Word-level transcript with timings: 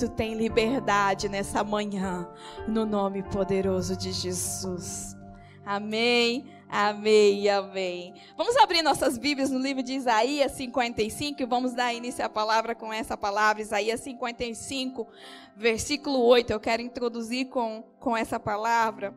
espírito 0.00 0.08
tem 0.08 0.34
liberdade 0.34 1.28
nessa 1.28 1.62
manhã, 1.62 2.26
no 2.66 2.86
nome 2.86 3.22
poderoso 3.22 3.96
de 3.96 4.12
Jesus. 4.12 5.16
Amém. 5.64 6.50
Amém, 6.68 7.48
amém. 7.48 8.14
Vamos 8.36 8.56
abrir 8.56 8.80
nossas 8.80 9.18
Bíblias 9.18 9.50
no 9.50 9.58
livro 9.58 9.82
de 9.82 9.92
Isaías 9.94 10.52
55 10.52 11.42
e 11.42 11.44
vamos 11.44 11.74
dar 11.74 11.92
início 11.92 12.24
à 12.24 12.28
palavra 12.28 12.76
com 12.76 12.92
essa 12.92 13.16
palavra, 13.16 13.60
Isaías 13.60 14.00
55, 14.00 15.08
versículo 15.56 16.20
8. 16.24 16.52
Eu 16.52 16.60
quero 16.60 16.80
introduzir 16.80 17.48
com, 17.48 17.82
com 17.98 18.16
essa 18.16 18.38
palavra. 18.38 19.12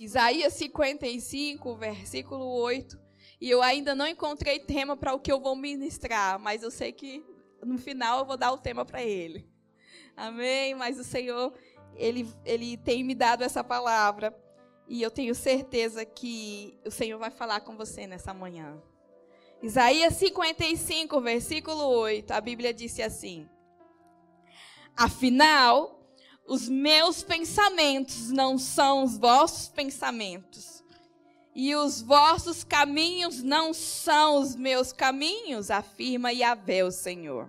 Isaías 0.00 0.54
55, 0.54 1.76
versículo 1.76 2.46
8. 2.46 2.98
E 3.40 3.50
eu 3.50 3.60
ainda 3.62 3.94
não 3.94 4.06
encontrei 4.06 4.58
tema 4.58 4.96
para 4.96 5.12
o 5.12 5.20
que 5.20 5.30
eu 5.30 5.38
vou 5.38 5.54
ministrar, 5.54 6.38
mas 6.38 6.62
eu 6.62 6.70
sei 6.70 6.92
que 6.92 7.22
no 7.64 7.78
final 7.78 8.20
eu 8.20 8.24
vou 8.24 8.36
dar 8.36 8.52
o 8.52 8.58
tema 8.58 8.84
para 8.84 9.02
ele. 9.02 9.48
Amém? 10.16 10.74
Mas 10.74 10.98
o 10.98 11.04
Senhor, 11.04 11.52
ele, 11.94 12.28
ele 12.44 12.76
tem 12.76 13.02
me 13.02 13.14
dado 13.14 13.42
essa 13.42 13.64
palavra. 13.64 14.36
E 14.86 15.02
eu 15.02 15.10
tenho 15.10 15.34
certeza 15.34 16.04
que 16.04 16.78
o 16.84 16.90
Senhor 16.90 17.18
vai 17.18 17.30
falar 17.30 17.60
com 17.60 17.76
você 17.76 18.06
nessa 18.06 18.34
manhã. 18.34 18.80
Isaías 19.62 20.14
55, 20.14 21.20
versículo 21.22 21.84
8, 21.84 22.32
a 22.32 22.40
Bíblia 22.40 22.74
disse 22.74 23.02
assim: 23.02 23.48
Afinal, 24.94 26.06
os 26.46 26.68
meus 26.68 27.22
pensamentos 27.22 28.30
não 28.30 28.58
são 28.58 29.04
os 29.04 29.16
vossos 29.16 29.68
pensamentos, 29.68 30.83
e 31.54 31.74
os 31.76 32.02
vossos 32.02 32.64
caminhos 32.64 33.42
não 33.42 33.72
são 33.72 34.38
os 34.38 34.56
meus 34.56 34.92
caminhos, 34.92 35.70
afirma 35.70 36.32
Yahvé, 36.32 36.84
o 36.84 36.90
Senhor. 36.90 37.48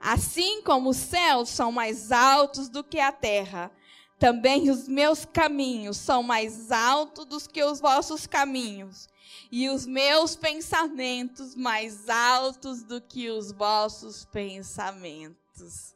Assim 0.00 0.62
como 0.62 0.90
os 0.90 0.96
céus 0.96 1.48
são 1.48 1.72
mais 1.72 2.12
altos 2.12 2.68
do 2.68 2.84
que 2.84 3.00
a 3.00 3.10
terra, 3.10 3.72
também 4.18 4.70
os 4.70 4.86
meus 4.86 5.24
caminhos 5.24 5.96
são 5.96 6.22
mais 6.22 6.70
altos 6.70 7.24
do 7.24 7.40
que 7.48 7.62
os 7.64 7.80
vossos 7.80 8.26
caminhos, 8.26 9.08
e 9.50 9.68
os 9.68 9.84
meus 9.84 10.36
pensamentos 10.36 11.56
mais 11.56 12.08
altos 12.08 12.84
do 12.84 13.00
que 13.00 13.30
os 13.30 13.50
vossos 13.50 14.24
pensamentos. 14.26 15.94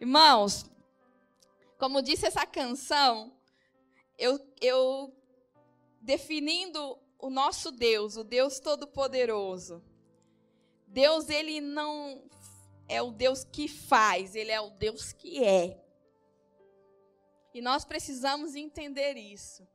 Irmãos, 0.00 0.64
como 1.78 2.02
disse 2.02 2.26
essa 2.26 2.44
canção, 2.44 3.32
eu, 4.18 4.40
eu 4.60 5.12
definindo 6.08 6.98
o 7.18 7.28
nosso 7.28 7.70
Deus, 7.70 8.16
o 8.16 8.24
Deus 8.24 8.58
Todo-Poderoso. 8.58 9.84
Deus, 10.86 11.28
ele 11.28 11.60
não 11.60 12.24
é 12.88 13.02
o 13.02 13.10
Deus 13.10 13.44
que 13.44 13.68
faz, 13.68 14.34
ele 14.34 14.50
é 14.50 14.58
o 14.58 14.70
Deus 14.70 15.12
que 15.12 15.44
é. 15.44 15.78
E 17.52 17.60
nós 17.60 17.84
precisamos 17.84 18.54
entender 18.54 19.18
isso. 19.18 19.68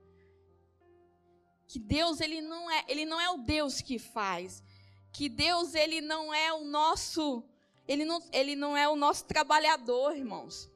Que 1.67 1.77
Deus 1.77 2.19
ele 2.19 2.41
não 2.41 2.71
é, 2.71 2.83
ele 2.87 3.05
não 3.05 3.21
é 3.21 3.29
o 3.29 3.37
Deus 3.37 3.79
que 3.79 3.99
faz. 3.99 4.63
Que 5.11 5.29
Deus 5.29 5.75
ele 5.75 6.01
não 6.01 6.33
é 6.33 6.51
o 6.51 6.63
nosso, 6.63 7.43
ele 7.87 8.05
não, 8.05 8.19
ele 8.31 8.55
não 8.55 8.75
é 8.75 8.89
o 8.89 8.95
nosso 8.95 9.25
trabalhador, 9.25 10.17
irmãos. 10.17 10.67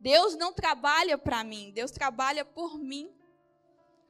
Deus 0.00 0.36
não 0.36 0.52
trabalha 0.52 1.16
para 1.16 1.44
mim, 1.44 1.70
Deus 1.70 1.92
trabalha 1.92 2.44
por 2.44 2.76
mim. 2.76 3.16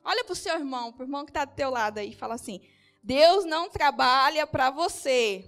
Olha 0.05 0.25
para 0.25 0.33
o 0.33 0.37
seu 0.37 0.55
irmão, 0.55 0.93
para 0.93 1.03
o 1.03 1.07
irmão 1.07 1.25
que 1.25 1.31
está 1.31 1.45
do 1.45 1.55
teu 1.55 1.71
lado 1.71 1.99
aí, 1.99 2.11
e 2.11 2.17
fala 2.17 2.35
assim: 2.35 2.61
Deus 3.03 3.45
não 3.45 3.69
trabalha 3.69 4.47
para 4.47 4.71
você, 4.71 5.45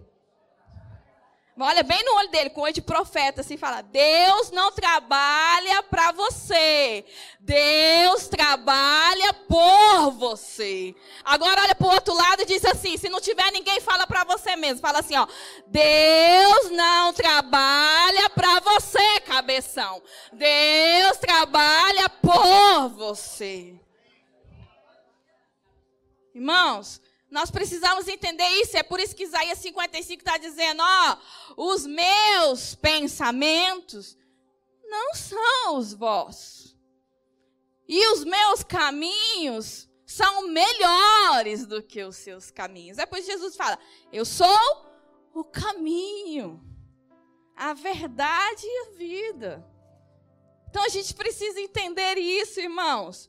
Olha 1.62 1.82
bem 1.82 2.02
no 2.04 2.14
olho 2.14 2.30
dele, 2.30 2.48
com 2.50 2.62
olho 2.62 2.72
de 2.72 2.80
profeta, 2.80 3.42
assim, 3.42 3.56
fala: 3.58 3.82
Deus 3.82 4.50
não 4.50 4.72
trabalha 4.72 5.82
para 5.82 6.10
você. 6.12 7.04
Deus 7.38 8.28
trabalha 8.28 9.34
por 9.46 10.10
você. 10.12 10.94
Agora 11.22 11.60
olha 11.62 11.74
para 11.74 11.86
o 11.86 11.92
outro 11.92 12.14
lado 12.14 12.42
e 12.42 12.46
diz 12.46 12.64
assim: 12.64 12.96
se 12.96 13.10
não 13.10 13.20
tiver 13.20 13.50
ninguém, 13.52 13.78
fala 13.80 14.06
para 14.06 14.24
você 14.24 14.56
mesmo. 14.56 14.80
Fala 14.80 15.00
assim, 15.00 15.16
ó: 15.16 15.26
Deus 15.66 16.70
não 16.70 17.12
trabalha 17.12 18.30
para 18.30 18.60
você, 18.60 19.20
cabeção. 19.20 20.02
Deus 20.32 21.18
trabalha 21.18 22.08
por 22.08 22.88
você. 22.88 23.78
Irmãos, 26.40 27.02
nós 27.30 27.50
precisamos 27.50 28.08
entender 28.08 28.48
isso. 28.62 28.74
É 28.74 28.82
por 28.82 28.98
isso 28.98 29.14
que 29.14 29.24
Isaías 29.24 29.58
55 29.58 30.22
está 30.22 30.38
dizendo: 30.38 30.82
ó, 30.82 31.18
os 31.54 31.84
meus 31.84 32.74
pensamentos 32.74 34.16
não 34.82 35.14
são 35.14 35.76
os 35.76 35.92
vossos. 35.92 36.74
E 37.86 38.06
os 38.12 38.24
meus 38.24 38.64
caminhos 38.64 39.86
são 40.06 40.48
melhores 40.48 41.66
do 41.66 41.82
que 41.82 42.02
os 42.04 42.16
seus 42.16 42.50
caminhos. 42.50 42.96
É 42.96 43.04
por 43.04 43.18
isso 43.18 43.26
que 43.26 43.34
Jesus 43.34 43.54
fala: 43.54 43.78
Eu 44.10 44.24
sou 44.24 44.48
o 45.34 45.44
caminho, 45.44 46.58
a 47.54 47.74
verdade 47.74 48.64
e 48.64 48.86
a 48.86 48.90
vida. 48.92 49.70
Então 50.70 50.82
a 50.82 50.88
gente 50.88 51.12
precisa 51.12 51.60
entender 51.60 52.16
isso, 52.16 52.60
irmãos 52.60 53.28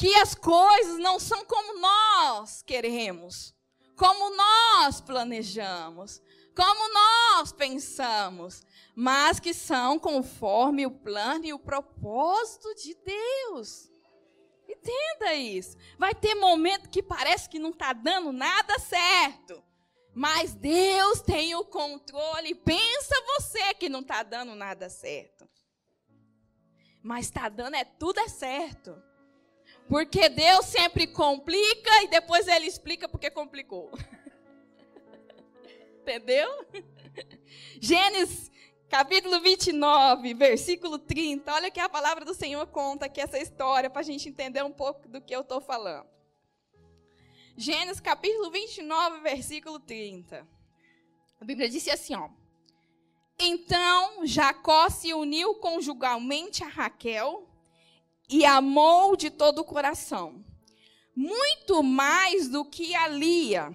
que 0.00 0.14
as 0.14 0.34
coisas 0.34 0.96
não 0.98 1.20
são 1.20 1.44
como 1.44 1.78
nós 1.78 2.62
queremos, 2.62 3.54
como 3.94 4.34
nós 4.34 4.98
planejamos, 4.98 6.22
como 6.56 6.94
nós 6.94 7.52
pensamos, 7.52 8.64
mas 8.96 9.38
que 9.38 9.52
são 9.52 9.98
conforme 9.98 10.86
o 10.86 10.90
plano 10.90 11.44
e 11.44 11.52
o 11.52 11.58
propósito 11.58 12.74
de 12.76 12.94
Deus. 12.94 13.90
Entenda 14.66 15.34
isso. 15.34 15.76
Vai 15.98 16.14
ter 16.14 16.34
momento 16.34 16.88
que 16.88 17.02
parece 17.02 17.46
que 17.46 17.58
não 17.58 17.68
está 17.68 17.92
dando 17.92 18.32
nada 18.32 18.78
certo. 18.78 19.62
Mas 20.14 20.54
Deus 20.54 21.20
tem 21.20 21.54
o 21.54 21.62
controle. 21.62 22.54
Pensa 22.54 23.14
você 23.36 23.74
que 23.74 23.90
não 23.90 24.00
está 24.00 24.22
dando 24.22 24.54
nada 24.54 24.88
certo. 24.88 25.46
Mas 27.02 27.26
está 27.26 27.50
dando 27.50 27.74
é 27.74 27.84
tudo 27.84 28.18
é 28.18 28.28
certo. 28.28 29.09
Porque 29.90 30.28
Deus 30.28 30.66
sempre 30.66 31.04
complica 31.08 32.04
e 32.04 32.06
depois 32.06 32.46
ele 32.46 32.66
explica 32.66 33.08
porque 33.08 33.28
complicou. 33.28 33.90
Entendeu? 36.00 36.48
Gênesis 37.80 38.52
capítulo 38.88 39.40
29, 39.40 40.32
versículo 40.34 40.96
30. 40.96 41.52
Olha 41.52 41.72
que 41.72 41.80
a 41.80 41.88
palavra 41.88 42.24
do 42.24 42.32
Senhor 42.32 42.64
conta 42.68 43.06
aqui 43.06 43.20
essa 43.20 43.36
história 43.36 43.90
para 43.90 43.98
a 43.98 44.04
gente 44.04 44.28
entender 44.28 44.62
um 44.62 44.70
pouco 44.70 45.08
do 45.08 45.20
que 45.20 45.34
eu 45.34 45.40
estou 45.40 45.60
falando. 45.60 46.06
Gênesis 47.56 47.98
capítulo 47.98 48.48
29, 48.48 49.22
versículo 49.22 49.80
30. 49.80 50.46
A 51.40 51.44
Bíblia 51.44 51.68
disse 51.68 51.90
assim, 51.90 52.14
ó. 52.14 52.28
Então 53.36 54.24
Jacó 54.24 54.88
se 54.88 55.12
uniu 55.12 55.56
conjugalmente 55.56 56.62
a 56.62 56.68
Raquel 56.68 57.49
e 58.30 58.44
amou 58.44 59.16
de 59.16 59.28
todo 59.28 59.58
o 59.58 59.64
coração. 59.64 60.44
Muito 61.14 61.82
mais 61.82 62.48
do 62.48 62.64
que 62.64 62.94
a 62.94 63.08
Lia. 63.08 63.74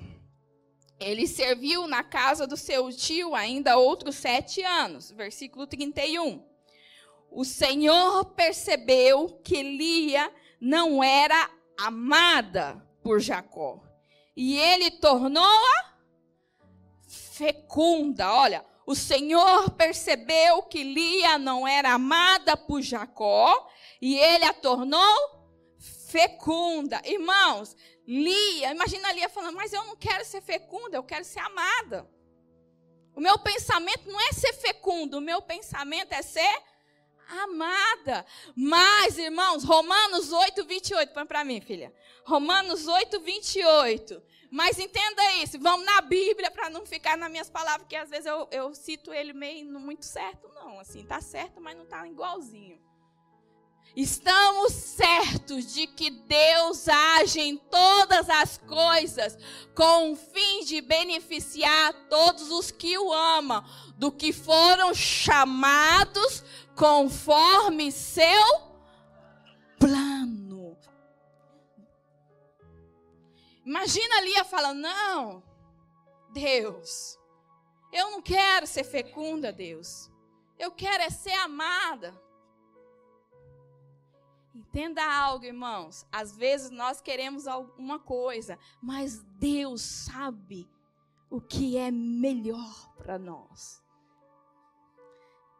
Ele 0.97 1.27
serviu 1.27 1.87
na 1.87 2.03
casa 2.03 2.47
do 2.47 2.55
seu 2.55 2.89
tio 2.89 3.35
ainda 3.35 3.77
outros 3.77 4.15
sete 4.15 4.63
anos. 4.63 5.11
Versículo 5.11 5.67
31. 5.67 6.41
O 7.29 7.43
Senhor 7.43 8.25
percebeu 8.33 9.41
que 9.43 9.61
Lia 9.61 10.31
não 10.59 11.03
era 11.03 11.49
amada 11.77 12.81
por 13.03 13.19
Jacó. 13.19 13.83
E 14.37 14.57
ele 14.57 14.89
tornou-a 14.89 15.95
fecunda. 17.35 18.31
Olha, 18.31 18.65
o 18.85 18.95
Senhor 18.95 19.69
percebeu 19.71 20.63
que 20.63 20.81
Lia 20.81 21.37
não 21.37 21.67
era 21.67 21.91
amada 21.91 22.55
por 22.55 22.81
Jacó 22.81 23.69
e 24.05 24.19
ele 24.19 24.45
a 24.45 24.53
tornou 24.53 25.17
fecunda. 25.79 27.01
Irmãos, 27.03 27.75
Lia, 28.05 28.69
imagina 28.69 29.11
Lia 29.11 29.27
falando, 29.27 29.55
mas 29.55 29.73
eu 29.73 29.83
não 29.83 29.95
quero 29.95 30.23
ser 30.23 30.43
fecunda, 30.43 30.95
eu 30.95 31.03
quero 31.03 31.25
ser 31.25 31.39
amada. 31.39 32.07
O 33.15 33.19
meu 33.19 33.39
pensamento 33.39 34.07
não 34.07 34.21
é 34.21 34.31
ser 34.31 34.53
fecundo, 34.53 35.17
o 35.17 35.21
meu 35.21 35.41
pensamento 35.41 36.13
é 36.13 36.21
ser 36.21 36.61
amada. 37.41 38.23
Mas, 38.55 39.17
irmãos, 39.17 39.63
Romanos 39.63 40.31
8, 40.31 40.63
28, 40.65 41.11
põe 41.11 41.25
para 41.25 41.43
mim, 41.43 41.59
filha. 41.59 41.91
Romanos 42.27 42.87
8, 42.87 43.19
28. 43.19 44.21
Mas 44.51 44.77
entenda 44.77 45.33
isso, 45.37 45.59
vamos 45.59 45.83
na 45.83 45.99
Bíblia 46.01 46.51
para 46.51 46.69
não 46.69 46.85
ficar 46.85 47.17
nas 47.17 47.31
minhas 47.31 47.49
palavras, 47.49 47.81
porque 47.81 47.95
às 47.95 48.11
vezes 48.11 48.27
eu, 48.27 48.47
eu 48.51 48.75
cito 48.75 49.11
ele 49.11 49.33
meio 49.33 49.65
muito 49.79 50.05
certo, 50.05 50.47
não. 50.49 50.79
Assim, 50.79 51.03
tá 51.03 51.19
certo, 51.19 51.59
mas 51.59 51.75
não 51.75 51.87
tá 51.87 52.07
igualzinho. 52.07 52.84
Estamos 53.95 54.73
certos 54.73 55.73
de 55.73 55.87
que 55.87 56.09
Deus 56.09 56.89
age 56.89 57.39
em 57.39 57.55
todas 57.55 58.29
as 58.29 58.57
coisas 58.57 59.37
com 59.73 60.11
o 60.11 60.15
fim 60.17 60.65
de 60.65 60.81
beneficiar 60.81 61.93
todos 62.09 62.51
os 62.51 62.71
que 62.71 62.97
o 62.97 63.13
amam, 63.13 63.63
do 63.95 64.11
que 64.11 64.33
foram 64.33 64.93
chamados 64.93 66.43
conforme 66.75 67.89
seu 67.89 68.75
plano. 69.79 70.77
Imagina 73.65 74.21
Lia 74.21 74.43
falando: 74.43 74.81
Não, 74.81 75.43
Deus, 76.33 77.17
eu 77.93 78.11
não 78.11 78.21
quero 78.21 78.67
ser 78.67 78.83
fecunda, 78.83 79.53
Deus. 79.53 80.11
Eu 80.59 80.69
quero 80.71 81.01
é 81.01 81.09
ser 81.09 81.33
amada. 81.33 82.24
Entenda 84.55 85.03
algo, 85.03 85.43
irmãos. 85.43 86.05
Às 86.09 86.37
vezes 86.37 86.69
nós 86.69 87.01
queremos 87.01 87.45
alguma 87.45 87.99
coisa, 87.99 88.57
mas 88.81 89.21
Deus 89.37 89.81
sabe 89.81 90.65
o 91.29 91.41
que 91.41 91.75
é 91.77 91.91
melhor 91.91 92.95
para 92.95 93.19
nós. 93.19 93.83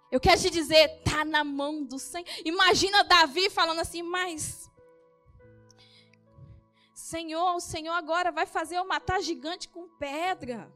Eu 0.10 0.18
quero 0.22 0.40
te 0.40 0.50
dizer, 0.50 1.02
tá 1.04 1.26
na 1.26 1.44
mão 1.44 1.84
do 1.84 2.00
Senhor. 2.00 2.26
Imagina 2.46 3.04
Davi 3.04 3.50
falando 3.50 3.82
assim, 3.82 4.02
mas 4.02 4.72
Senhor, 6.94 7.56
o 7.56 7.60
Senhor 7.60 7.92
agora 7.92 8.32
vai 8.32 8.46
fazer 8.46 8.78
eu 8.78 8.88
matar 8.88 9.22
gigante 9.22 9.68
com 9.68 9.90
pedra. 9.90 10.74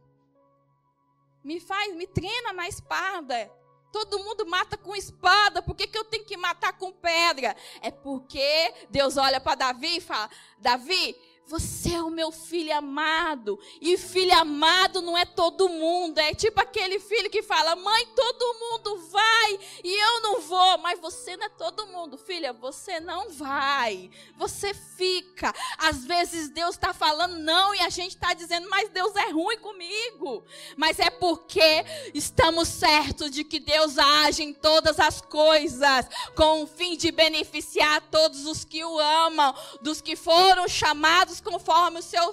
Me 1.42 1.62
faz, 1.62 1.96
me 1.96 2.06
treina 2.06 2.52
na 2.52 2.68
espada. 2.68 3.50
Todo 3.92 4.20
mundo 4.20 4.46
mata 4.46 4.78
com 4.78 4.96
espada, 4.96 5.62
por 5.62 5.76
que, 5.76 5.88
que 5.88 5.98
eu 5.98 6.06
tenho 6.06 6.24
que 6.24 6.38
matar 6.38 6.74
com 6.74 6.92
pedra? 6.92 7.56
É 7.82 7.90
porque 7.90 8.74
Deus 8.90 9.18
olha 9.18 9.42
para 9.42 9.56
Davi 9.56 9.98
e 9.98 10.02
fala: 10.02 10.30
Davi, 10.60 11.16
você 11.50 11.96
é 11.96 12.02
o 12.04 12.12
meu 12.12 12.32
filho 12.32 12.76
amado. 12.78 13.60
E 13.82 13.98
filho 13.98 14.38
amado 14.38 15.02
não 15.02 15.18
é 15.18 15.26
todo 15.26 15.68
mundo. 15.68 16.20
É 16.20 16.34
tipo 16.34 16.62
aquele 16.62 17.00
filho 17.00 17.30
que 17.30 17.42
fala: 17.42 17.76
Mãe, 17.76 18.06
todo 18.16 18.60
mundo 18.60 18.98
vai 19.10 19.60
e 19.84 20.00
eu 20.00 20.22
não 20.22 20.42
vou. 20.42 20.78
Mas 20.78 21.00
você 21.00 21.36
não 21.36 21.48
é 21.48 21.50
todo 21.50 21.88
mundo. 21.88 22.18
Filha, 22.20 22.54
você 22.54 23.00
não 23.00 23.32
vai. 23.32 24.12
Você 24.38 24.76
fica. 24.76 25.52
Às 25.80 26.06
vezes 26.06 26.50
Deus 26.50 26.76
está 26.76 26.94
falando 26.94 27.40
não 27.40 27.74
e 27.74 27.80
a 27.80 27.90
gente 27.90 28.16
está 28.16 28.36
dizendo: 28.36 28.70
Mas 28.70 28.90
Deus 28.90 29.16
é 29.16 29.32
ruim 29.32 29.58
comigo. 29.58 30.44
Mas 30.78 31.00
é 31.00 31.10
porque 31.10 31.84
estamos 32.14 32.68
certos 32.68 33.32
de 33.32 33.44
que 33.44 33.60
Deus 33.60 33.98
age 33.98 34.44
em 34.44 34.54
todas 34.54 35.00
as 35.00 35.20
coisas 35.20 36.06
com 36.36 36.62
o 36.62 36.68
fim 36.68 36.96
de 36.96 37.12
beneficiar 37.12 38.02
todos 38.12 38.46
os 38.46 38.64
que 38.64 38.86
o 38.86 39.00
amam, 39.00 39.56
dos 39.82 40.00
que 40.00 40.16
foram 40.16 40.68
chamados 40.68 41.39
conforme 41.42 42.00
o 42.00 42.04
seu 42.04 42.32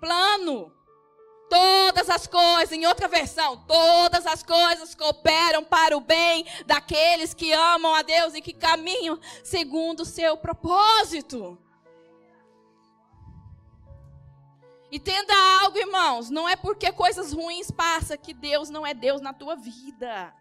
plano. 0.00 0.72
Todas 1.48 2.08
as 2.08 2.26
coisas, 2.26 2.72
em 2.72 2.86
outra 2.86 3.06
versão, 3.06 3.56
todas 3.66 4.26
as 4.26 4.42
coisas 4.42 4.94
cooperam 4.94 5.62
para 5.62 5.96
o 5.96 6.00
bem 6.00 6.46
daqueles 6.66 7.34
que 7.34 7.52
amam 7.52 7.94
a 7.94 8.02
Deus 8.02 8.34
e 8.34 8.40
que 8.40 8.52
caminham 8.52 9.20
segundo 9.42 10.00
o 10.00 10.06
seu 10.06 10.36
propósito. 10.36 11.58
Entenda 14.90 15.34
algo, 15.60 15.76
irmãos, 15.76 16.30
não 16.30 16.48
é 16.48 16.54
porque 16.54 16.90
coisas 16.92 17.32
ruins 17.32 17.70
passam 17.70 18.16
que 18.16 18.32
Deus 18.32 18.70
não 18.70 18.86
é 18.86 18.94
Deus 18.94 19.20
na 19.20 19.32
tua 19.32 19.56
vida. 19.56 20.32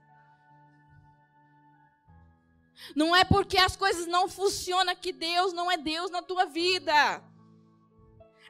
Não 2.95 3.15
é 3.15 3.24
porque 3.24 3.57
as 3.57 3.75
coisas 3.75 4.06
não 4.07 4.27
funcionam 4.27 4.95
que 4.95 5.12
Deus 5.12 5.53
não 5.53 5.71
é 5.71 5.77
Deus 5.77 6.12
na 6.12 6.21
tua 6.21 6.45
vida. 6.45 7.24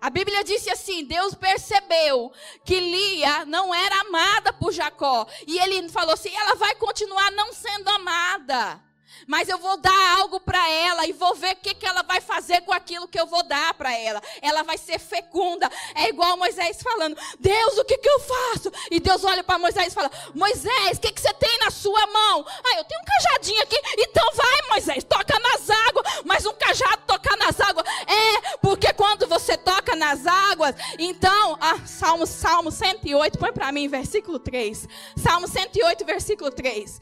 A 0.04 0.10
Bíblia 0.10 0.44
disse 0.44 0.70
assim: 0.70 1.06
Deus 1.06 1.34
percebeu 1.34 2.30
que 2.66 2.78
Lia 2.78 3.46
não 3.46 3.74
era 3.74 4.02
amada 4.02 4.52
por 4.52 4.74
Jacó. 4.74 5.26
E 5.48 5.58
ele 5.58 5.88
falou 5.88 6.14
assim: 6.14 6.36
ela 6.36 6.56
vai 6.56 6.76
continuar 6.76 7.32
não 7.32 7.54
sendo 7.54 7.88
amada. 7.88 8.84
Mas 9.28 9.50
eu 9.50 9.58
vou 9.58 9.78
dar 9.78 10.20
algo 10.20 10.40
para 10.40 10.70
ela 10.70 11.06
e 11.08 11.14
vou 11.14 11.36
ver 11.36 11.54
o 11.54 11.58
que, 11.58 11.74
que 11.74 11.86
ela 11.86 12.04
vai 12.04 12.22
fazer 12.22 12.62
com 12.62 12.74
aquilo 12.74 13.08
que 13.08 13.20
eu 13.20 13.26
vou 13.26 13.44
dar 13.44 13.74
para 13.74 13.94
ela. 13.98 14.22
Ela 14.42 14.64
vai 14.64 14.78
ser 14.78 15.00
fecunda. 15.00 15.70
É 15.96 16.10
igual 16.10 16.38
Moisés 16.38 16.82
falando: 16.82 17.18
Deus, 17.40 17.78
o 17.78 17.86
que, 17.86 17.98
que 17.98 18.10
eu 18.10 18.20
faço? 18.20 18.72
E 18.92 19.00
Deus 19.00 19.24
olha 19.24 19.44
para 19.44 19.60
Moisés 19.60 19.88
e 19.88 19.96
fala: 19.96 20.12
Moisés, 20.34 20.98
o 20.98 21.02
que, 21.02 21.12
que 21.12 21.22
você 21.22 21.34
tem 21.34 21.58
na 21.60 21.72
sua 21.72 22.06
mão? 22.08 22.46
Ah, 22.48 22.78
eu 22.78 22.84
tenho 22.84 23.02
um 23.02 23.06
cajadinho 23.06 23.62
aqui. 23.64 23.80
Então 23.98 24.26
vai, 24.34 24.70
Moisés, 24.70 25.04
toca 25.04 25.40
nas 25.40 25.70
águas. 25.70 26.22
Mas 26.26 26.46
um 26.46 26.54
cajado 26.54 27.04
tocar 27.08 27.38
nas 27.38 27.60
águas. 27.60 27.86
É, 28.08 28.58
porque 28.58 28.92
quando 28.94 29.28
você 29.28 29.58
toca 29.58 29.96
nas 29.96 30.26
águas, 30.26 30.76
então, 30.98 31.58
ah, 31.60 31.80
Salmo, 31.86 32.26
Salmo 32.26 32.72
108, 32.72 33.38
põe 33.38 33.52
para 33.52 33.72
mim, 33.72 33.88
versículo 33.88 34.40
3. 34.40 34.88
Salmo 35.18 35.48
108, 35.48 36.06
versículo 36.06 36.52
3 36.52 37.00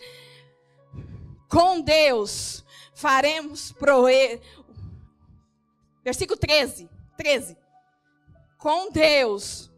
com 1.51 1.81
Deus 1.81 2.63
faremos 2.95 3.73
proeza. 3.73 4.41
Versículo 6.03 6.39
13, 6.39 6.89
13. 7.17 7.57
Com 8.57 8.89
Deus 8.89 9.69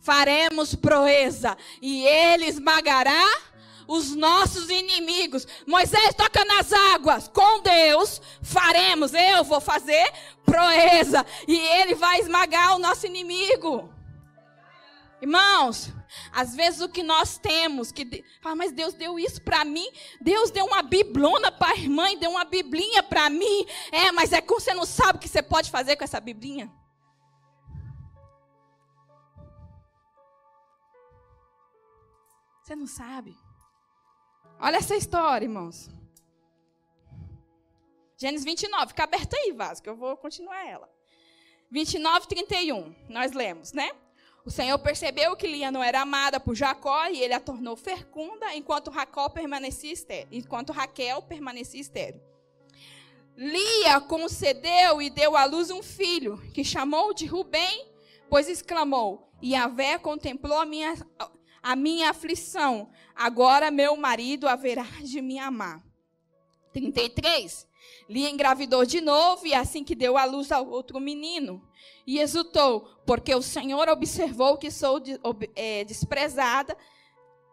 faremos 0.00 0.74
proeza 0.76 1.58
e 1.82 2.06
ele 2.06 2.46
esmagará 2.46 3.24
os 3.88 4.14
nossos 4.14 4.70
inimigos. 4.70 5.46
Moisés 5.66 6.14
toca 6.14 6.44
nas 6.44 6.72
águas. 6.72 7.28
Com 7.28 7.60
Deus 7.60 8.22
faremos, 8.40 9.12
eu 9.12 9.42
vou 9.42 9.60
fazer 9.60 10.08
proeza 10.44 11.26
e 11.48 11.56
ele 11.56 11.96
vai 11.96 12.20
esmagar 12.20 12.76
o 12.76 12.78
nosso 12.78 13.04
inimigo. 13.04 13.95
Irmãos, 15.20 15.90
às 16.30 16.54
vezes 16.54 16.82
o 16.82 16.88
que 16.90 17.02
nós 17.02 17.38
temos, 17.38 17.90
que 17.90 18.22
ah, 18.44 18.54
mas 18.54 18.70
Deus 18.70 18.92
deu 18.92 19.18
isso 19.18 19.40
para 19.40 19.64
mim, 19.64 19.88
Deus 20.20 20.50
deu 20.50 20.66
uma 20.66 20.82
biblona 20.82 21.50
para 21.50 21.72
a 21.72 21.76
irmã 21.76 22.10
e 22.10 22.18
deu 22.18 22.30
uma 22.30 22.44
biblinha 22.44 23.02
para 23.02 23.30
mim. 23.30 23.66
É, 23.90 24.12
mas 24.12 24.32
é 24.32 24.42
como 24.42 24.60
você 24.60 24.74
não 24.74 24.84
sabe 24.84 25.18
o 25.18 25.20
que 25.20 25.28
você 25.28 25.42
pode 25.42 25.70
fazer 25.70 25.96
com 25.96 26.04
essa 26.04 26.20
biblinha. 26.20 26.70
Você 32.62 32.76
não 32.76 32.86
sabe. 32.86 33.34
Olha 34.58 34.76
essa 34.76 34.96
história, 34.96 35.46
irmãos. 35.46 35.88
Gênesis 38.18 38.44
29, 38.44 38.88
fica 38.88 39.04
aberta 39.04 39.36
aí, 39.36 39.52
Vasco, 39.52 39.84
que 39.84 39.90
eu 39.90 39.96
vou 39.96 40.16
continuar 40.16 40.66
ela. 40.66 40.90
29, 41.70 42.26
31, 42.28 42.94
nós 43.08 43.32
lemos, 43.32 43.72
né? 43.72 43.90
O 44.46 44.50
Senhor 44.50 44.78
percebeu 44.78 45.34
que 45.34 45.48
Lia 45.48 45.72
não 45.72 45.82
era 45.82 46.02
amada 46.02 46.38
por 46.38 46.54
Jacó 46.54 47.08
e 47.08 47.20
ele 47.20 47.34
a 47.34 47.40
tornou 47.40 47.74
fecunda, 47.74 48.54
enquanto 48.54 48.92
Raquel 48.92 49.28
permanecia 49.28 49.92
estéril, 49.92 50.28
enquanto 50.30 50.72
Raquel 50.72 51.20
permanecia 51.22 51.80
estéril. 51.80 52.20
Lia 53.36 54.00
concedeu 54.02 55.02
e 55.02 55.10
deu 55.10 55.36
à 55.36 55.44
luz 55.46 55.68
um 55.72 55.82
filho, 55.82 56.38
que 56.54 56.62
chamou 56.62 57.12
de 57.12 57.26
Rubem, 57.26 57.88
pois 58.30 58.48
exclamou: 58.48 59.28
Yahvé 59.42 59.98
contemplou 59.98 60.60
a 60.60 60.64
minha, 60.64 60.94
a 61.60 61.74
minha 61.74 62.10
aflição, 62.10 62.88
agora 63.16 63.72
meu 63.72 63.96
marido 63.96 64.46
haverá 64.46 64.86
de 65.02 65.20
me 65.20 65.40
amar. 65.40 65.82
33. 66.72 67.66
Lia 68.08 68.30
engravidou 68.30 68.84
de 68.84 69.00
novo 69.00 69.46
e 69.46 69.54
assim 69.54 69.82
que 69.82 69.94
deu 69.94 70.16
à 70.16 70.24
luz 70.24 70.52
ao 70.52 70.68
outro 70.68 71.00
menino 71.00 71.62
e 72.06 72.20
exultou, 72.20 72.88
porque 73.04 73.34
o 73.34 73.42
Senhor 73.42 73.88
observou 73.88 74.56
que 74.56 74.70
sou 74.70 75.02
é, 75.56 75.84
desprezada, 75.84 76.76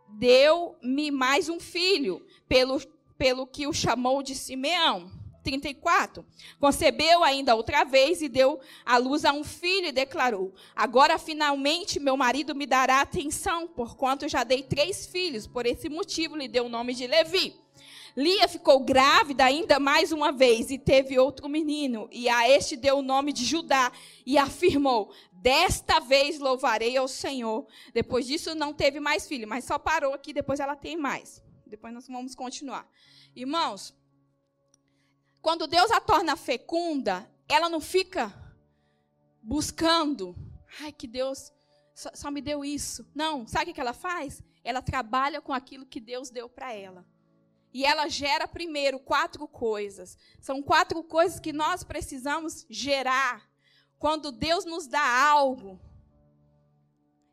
deu-me 0.08 1.10
mais 1.10 1.50
um 1.50 1.60
filho, 1.60 2.26
pelo, 2.48 2.80
pelo 3.18 3.48
que 3.48 3.66
o 3.66 3.74
chamou 3.74 4.22
de 4.22 4.36
Simeão. 4.36 5.12
34. 5.44 6.26
Concebeu 6.60 7.22
ainda 7.24 7.54
outra 7.54 7.84
vez 7.84 8.22
e 8.22 8.30
deu 8.30 8.60
à 8.86 8.98
luz 8.98 9.26
a 9.26 9.34
um 9.34 9.44
filho 9.44 9.88
e 9.88 9.92
declarou: 9.92 10.54
Agora 10.74 11.20
finalmente 11.20 12.00
meu 12.00 12.16
marido 12.16 12.56
me 12.56 12.66
dará 12.66 13.02
atenção, 13.02 13.68
porquanto 13.68 14.30
já 14.30 14.46
dei 14.46 14.64
três 14.64 15.06
filhos. 15.06 15.46
Por 15.46 15.66
esse 15.66 15.90
motivo 15.90 16.38
lhe 16.38 16.48
deu 16.48 16.66
o 16.66 16.70
nome 16.70 16.94
de 16.94 17.06
Levi. 17.06 17.63
Lia 18.16 18.48
ficou 18.48 18.80
grávida 18.80 19.44
ainda 19.44 19.80
mais 19.80 20.12
uma 20.12 20.32
vez 20.32 20.70
e 20.70 20.78
teve 20.78 21.18
outro 21.18 21.50
menino, 21.50 22.08
e 22.12 22.30
a 22.30 22.48
este 22.48 22.76
deu 22.76 23.00
o 23.00 23.02
nome 23.02 23.34
de 23.34 23.44
Judá, 23.44 23.92
e 24.26 24.38
afirmou: 24.38 25.12
Desta 25.32 26.00
vez 26.00 26.40
louvarei 26.40 26.96
ao 26.96 27.08
Senhor. 27.08 27.66
Depois 27.94 28.28
disso 28.28 28.54
não 28.54 28.74
teve 28.74 29.00
mais 29.00 29.28
filho, 29.28 29.48
mas 29.48 29.66
só 29.66 29.80
parou 29.80 30.14
aqui, 30.14 30.32
depois 30.32 30.60
ela 30.60 30.76
tem 30.76 30.96
mais. 30.96 31.42
Depois 31.66 31.94
nós 31.94 32.08
vamos 32.08 32.36
continuar. 32.36 32.88
Irmãos, 33.36 33.96
quando 35.42 35.66
Deus 35.66 35.90
a 35.92 36.00
torna 36.00 36.36
fecunda, 36.36 37.30
ela 37.50 37.68
não 37.68 37.82
fica 37.82 38.32
buscando, 39.42 40.36
ai 40.80 40.92
que 40.92 41.08
Deus 41.08 41.52
só, 41.96 42.12
só 42.14 42.32
me 42.32 42.42
deu 42.42 42.64
isso. 42.64 43.10
Não, 43.14 43.48
sabe 43.48 43.72
o 43.72 43.74
que 43.74 43.82
ela 43.82 43.94
faz? 43.94 44.42
Ela 44.64 44.82
trabalha 44.82 45.42
com 45.42 45.52
aquilo 45.52 45.86
que 45.86 46.00
Deus 46.00 46.30
deu 46.30 46.48
para 46.48 46.74
ela. 46.74 47.06
E 47.74 47.86
ela 47.86 48.08
gera 48.08 48.48
primeiro 48.48 49.00
quatro 49.00 49.48
coisas. 49.48 50.18
São 50.40 50.62
quatro 50.62 51.04
coisas 51.04 51.40
que 51.40 51.52
nós 51.52 51.84
precisamos 51.84 52.66
gerar 52.70 53.50
quando 53.98 54.32
Deus 54.32 54.64
nos 54.64 54.86
dá 54.86 55.04
algo. 55.28 55.82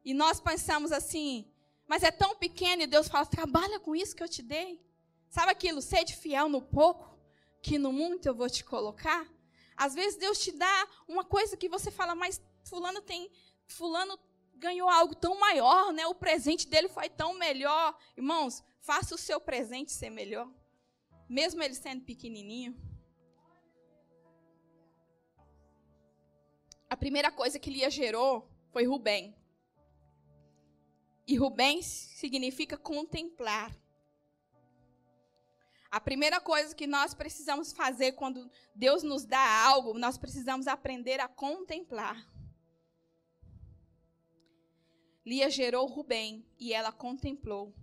E 0.02 0.14
nós 0.14 0.40
pensamos 0.40 0.92
assim, 0.92 1.52
mas 1.86 2.02
é 2.02 2.10
tão 2.10 2.34
pequeno 2.36 2.82
e 2.82 2.86
Deus 2.86 3.08
fala: 3.08 3.26
trabalha 3.26 3.78
com 3.78 3.94
isso 3.94 4.16
que 4.16 4.22
eu 4.22 4.28
te 4.28 4.42
dei. 4.42 4.80
Sabe 5.28 5.52
aquilo, 5.52 5.82
sede 5.82 6.16
fiel 6.16 6.48
no 6.48 6.62
pouco, 6.62 7.18
que 7.62 7.78
no 7.78 7.92
muito 7.92 8.26
eu 8.26 8.34
vou 8.34 8.48
te 8.48 8.64
colocar? 8.64 9.28
Às 9.76 9.94
vezes 9.94 10.18
Deus 10.18 10.38
te 10.38 10.52
dá 10.52 10.88
uma 11.06 11.24
coisa 11.24 11.56
que 11.56 11.68
você 11.68 11.90
fala, 11.90 12.14
mas 12.14 12.40
fulano 12.64 13.00
tem, 13.02 13.30
fulano 13.66 14.18
ganhou 14.60 14.88
algo 14.88 15.14
tão 15.14 15.40
maior, 15.40 15.92
né? 15.92 16.06
O 16.06 16.14
presente 16.14 16.68
dele 16.68 16.88
foi 16.88 17.08
tão 17.08 17.34
melhor. 17.34 17.96
Irmãos, 18.16 18.62
faça 18.80 19.14
o 19.14 19.18
seu 19.18 19.40
presente 19.40 19.90
ser 19.90 20.10
melhor, 20.10 20.48
mesmo 21.28 21.62
ele 21.62 21.74
sendo 21.74 22.04
pequenininho. 22.04 22.76
A 26.88 26.96
primeira 26.96 27.30
coisa 27.30 27.58
que 27.58 27.70
Lia 27.70 27.88
gerou 27.88 28.48
foi 28.70 28.84
Rubem. 28.84 29.34
E 31.26 31.36
Rubem 31.36 31.82
significa 31.82 32.76
contemplar. 32.76 33.74
A 35.90 36.00
primeira 36.00 36.40
coisa 36.40 36.74
que 36.74 36.86
nós 36.86 37.14
precisamos 37.14 37.72
fazer 37.72 38.12
quando 38.12 38.50
Deus 38.74 39.02
nos 39.02 39.24
dá 39.24 39.64
algo, 39.64 39.98
nós 39.98 40.18
precisamos 40.18 40.66
aprender 40.66 41.18
a 41.20 41.28
contemplar. 41.28 42.16
Lia 45.24 45.50
gerou 45.50 45.86
Rubem 45.86 46.46
e 46.58 46.72
ela 46.72 46.90
contemplou. 46.90 47.74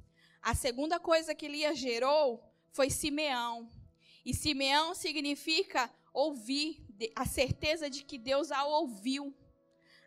A 0.41 0.56
segunda 0.56 1.00
coisa 1.00 1.36
que 1.36 1.48
Lia 1.48 1.75
gerou 1.75 2.44
foi 2.72 2.89
Simeão. 2.89 3.70
E 4.25 4.34
Simeão 4.34 4.94
significa 4.94 5.91
ouvir, 6.13 6.84
a 7.15 7.25
certeza 7.25 7.89
de 7.89 8.03
que 8.03 8.17
Deus 8.17 8.51
a 8.51 8.65
ouviu 8.65 9.36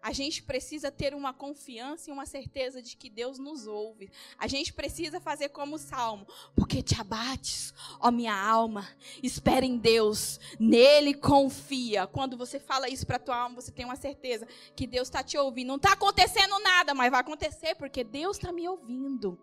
a 0.03 0.13
gente 0.13 0.43
precisa 0.43 0.91
ter 0.91 1.15
uma 1.15 1.33
confiança 1.33 2.09
e 2.09 2.13
uma 2.13 2.25
certeza 2.25 2.81
de 2.81 2.97
que 2.97 3.11
Deus 3.11 3.39
nos 3.39 3.67
ouve. 3.67 4.11
A 4.39 4.47
gente 4.47 4.73
precisa 4.73 5.21
fazer 5.21 5.51
como 5.51 5.77
o 5.77 5.79
Salmo, 5.79 6.27
porque 6.55 6.83
te 6.83 6.99
abates, 6.99 7.75
ó 8.01 8.11
minha 8.11 8.35
alma, 8.35 8.89
espera 9.23 9.67
em 9.67 9.77
Deus, 9.77 10.41
nele 10.59 11.13
confia. 11.13 12.07
Quando 12.07 12.37
você 12.37 12.59
fala 12.59 12.89
isso 12.89 13.07
para 13.07 13.19
tua 13.19 13.37
alma, 13.37 13.61
você 13.61 13.71
tem 13.71 13.85
uma 13.85 13.97
certeza 13.97 14.47
que 14.75 14.87
Deus 14.87 15.09
está 15.09 15.23
te 15.23 15.37
ouvindo. 15.37 15.69
Não 15.69 15.77
está 15.77 15.93
acontecendo 15.93 16.59
nada, 16.61 16.95
mas 16.95 17.11
vai 17.11 17.21
acontecer 17.21 17.75
porque 17.75 18.03
Deus 18.03 18.39
está 18.39 18.51
me 18.53 18.67
ouvindo. 18.67 19.39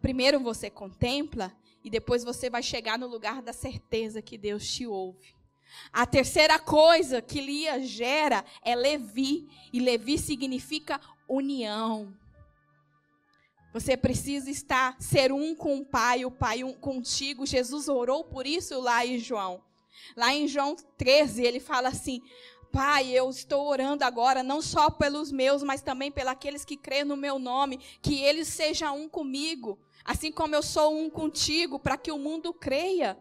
Primeiro 0.00 0.40
você 0.40 0.68
contempla 0.68 1.56
e 1.82 1.90
depois 1.90 2.24
você 2.24 2.50
vai 2.50 2.62
chegar 2.62 2.98
no 2.98 3.06
lugar 3.06 3.40
da 3.40 3.52
certeza 3.52 4.20
que 4.20 4.36
Deus 4.36 4.68
te 4.68 4.86
ouve. 4.86 5.35
A 5.92 6.06
terceira 6.06 6.58
coisa 6.58 7.22
que 7.22 7.40
Lia 7.40 7.80
gera 7.80 8.44
é 8.62 8.74
Levi, 8.74 9.48
e 9.72 9.80
Levi 9.80 10.18
significa 10.18 11.00
união. 11.28 12.14
Você 13.72 13.96
precisa 13.96 14.50
estar 14.50 14.96
ser 14.98 15.32
um 15.32 15.54
com 15.54 15.76
o 15.78 15.84
Pai, 15.84 16.24
o 16.24 16.30
Pai 16.30 16.64
um 16.64 16.72
contigo. 16.72 17.44
Jesus 17.44 17.88
orou 17.88 18.24
por 18.24 18.46
isso 18.46 18.80
lá 18.80 19.04
em 19.04 19.18
João. 19.18 19.62
Lá 20.16 20.34
em 20.34 20.48
João 20.48 20.76
13, 20.96 21.42
ele 21.42 21.60
fala 21.60 21.88
assim: 21.88 22.22
Pai, 22.72 23.08
eu 23.08 23.28
estou 23.28 23.66
orando 23.66 24.04
agora 24.04 24.42
não 24.42 24.62
só 24.62 24.90
pelos 24.90 25.30
meus, 25.30 25.62
mas 25.62 25.82
também 25.82 26.10
pelos 26.10 26.64
que 26.64 26.76
creem 26.76 27.04
no 27.04 27.16
meu 27.16 27.38
nome, 27.38 27.78
que 28.00 28.22
eles 28.22 28.48
sejam 28.48 28.98
um 28.98 29.08
comigo, 29.08 29.78
assim 30.04 30.32
como 30.32 30.54
eu 30.54 30.62
sou 30.62 30.94
um 30.94 31.10
contigo, 31.10 31.78
para 31.78 31.96
que 31.96 32.10
o 32.10 32.18
mundo 32.18 32.54
creia 32.54 33.18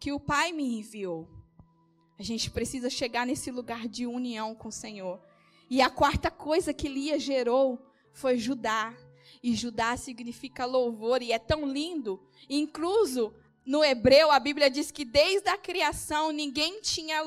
que 0.00 0.12
o 0.12 0.18
Pai 0.20 0.52
me 0.52 0.78
enviou. 0.78 1.28
A 2.20 2.22
gente 2.22 2.50
precisa 2.50 2.90
chegar 2.90 3.26
nesse 3.26 3.50
lugar 3.50 3.88
de 3.88 4.06
união 4.06 4.54
com 4.54 4.68
o 4.68 4.72
Senhor. 4.72 5.18
E 5.70 5.80
a 5.80 5.88
quarta 5.88 6.30
coisa 6.30 6.70
que 6.74 6.86
Lia 6.86 7.18
gerou 7.18 7.80
foi 8.12 8.36
Judá. 8.36 8.94
E 9.42 9.54
Judá 9.54 9.96
significa 9.96 10.66
louvor, 10.66 11.22
e 11.22 11.32
é 11.32 11.38
tão 11.38 11.64
lindo. 11.64 12.22
Incluso 12.46 13.32
no 13.64 13.82
hebreu, 13.82 14.30
a 14.30 14.38
Bíblia 14.38 14.68
diz 14.68 14.90
que 14.90 15.02
desde 15.02 15.48
a 15.48 15.56
criação 15.56 16.30
ninguém 16.30 16.82
tinha 16.82 17.22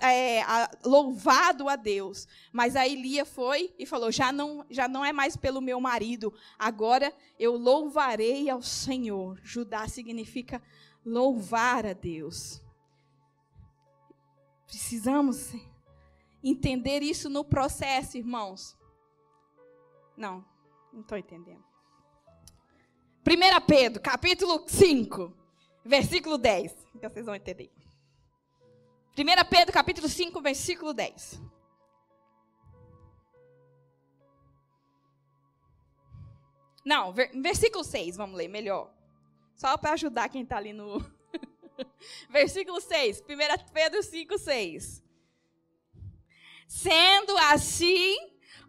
é, 0.00 0.40
louvado 0.82 1.68
a 1.68 1.76
Deus. 1.76 2.26
Mas 2.50 2.74
aí 2.74 2.94
Lia 2.94 3.26
foi 3.26 3.74
e 3.78 3.84
falou: 3.84 4.10
já 4.10 4.32
não, 4.32 4.64
já 4.70 4.88
não 4.88 5.04
é 5.04 5.12
mais 5.12 5.36
pelo 5.36 5.60
meu 5.60 5.78
marido, 5.78 6.32
agora 6.58 7.12
eu 7.38 7.54
louvarei 7.54 8.48
ao 8.48 8.62
Senhor. 8.62 9.38
Judá 9.42 9.86
significa 9.86 10.62
louvar 11.04 11.84
a 11.84 11.92
Deus. 11.92 12.64
Precisamos 14.66 15.52
entender 16.42 17.02
isso 17.02 17.28
no 17.28 17.44
processo, 17.44 18.16
irmãos. 18.16 18.76
Não, 20.16 20.44
não 20.92 21.00
estou 21.00 21.16
entendendo. 21.16 21.64
1 23.26 23.66
Pedro, 23.66 24.00
capítulo 24.00 24.64
5, 24.66 25.32
versículo 25.84 26.38
10. 26.38 26.74
Então 26.94 27.10
vocês 27.10 27.26
vão 27.26 27.34
entender. 27.34 27.70
1 29.18 29.48
Pedro, 29.48 29.72
capítulo 29.72 30.08
5, 30.08 30.40
versículo 30.40 30.92
10. 30.92 31.40
Não, 36.84 37.12
versículo 37.12 37.82
6, 37.82 38.16
vamos 38.16 38.36
ler 38.36 38.46
melhor. 38.46 38.92
Só 39.56 39.76
para 39.76 39.94
ajudar 39.94 40.28
quem 40.28 40.42
está 40.42 40.58
ali 40.58 40.72
no, 40.72 41.04
Versículo 42.28 42.80
6, 42.80 43.20
1 43.20 43.72
Pedro 43.72 44.02
5, 44.02 44.38
6. 44.38 45.02
Sendo 46.66 47.36
assim, 47.38 48.16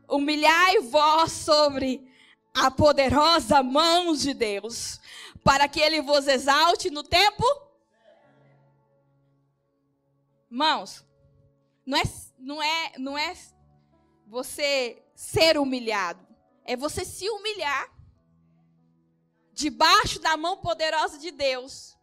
humilhai 0.07 0.79
vós 0.79 1.31
sobre 1.31 2.07
a 2.53 2.71
poderosa 2.71 3.61
mão 3.61 4.13
de 4.15 4.33
Deus, 4.33 4.99
para 5.43 5.67
que 5.67 5.79
ele 5.79 6.01
vos 6.01 6.27
exalte 6.27 6.89
no 6.89 7.03
tempo. 7.03 7.43
Mãos, 10.49 11.05
não 11.85 11.97
é, 11.97 12.03
não 12.37 12.63
é, 12.63 12.93
não 12.97 13.17
é 13.17 13.33
você 14.25 15.03
ser 15.15 15.57
humilhado, 15.57 16.25
é 16.63 16.75
você 16.75 17.03
se 17.03 17.29
humilhar 17.29 17.91
debaixo 19.53 20.19
da 20.19 20.37
mão 20.37 20.57
poderosa 20.57 21.17
de 21.17 21.31
Deus 21.31 21.96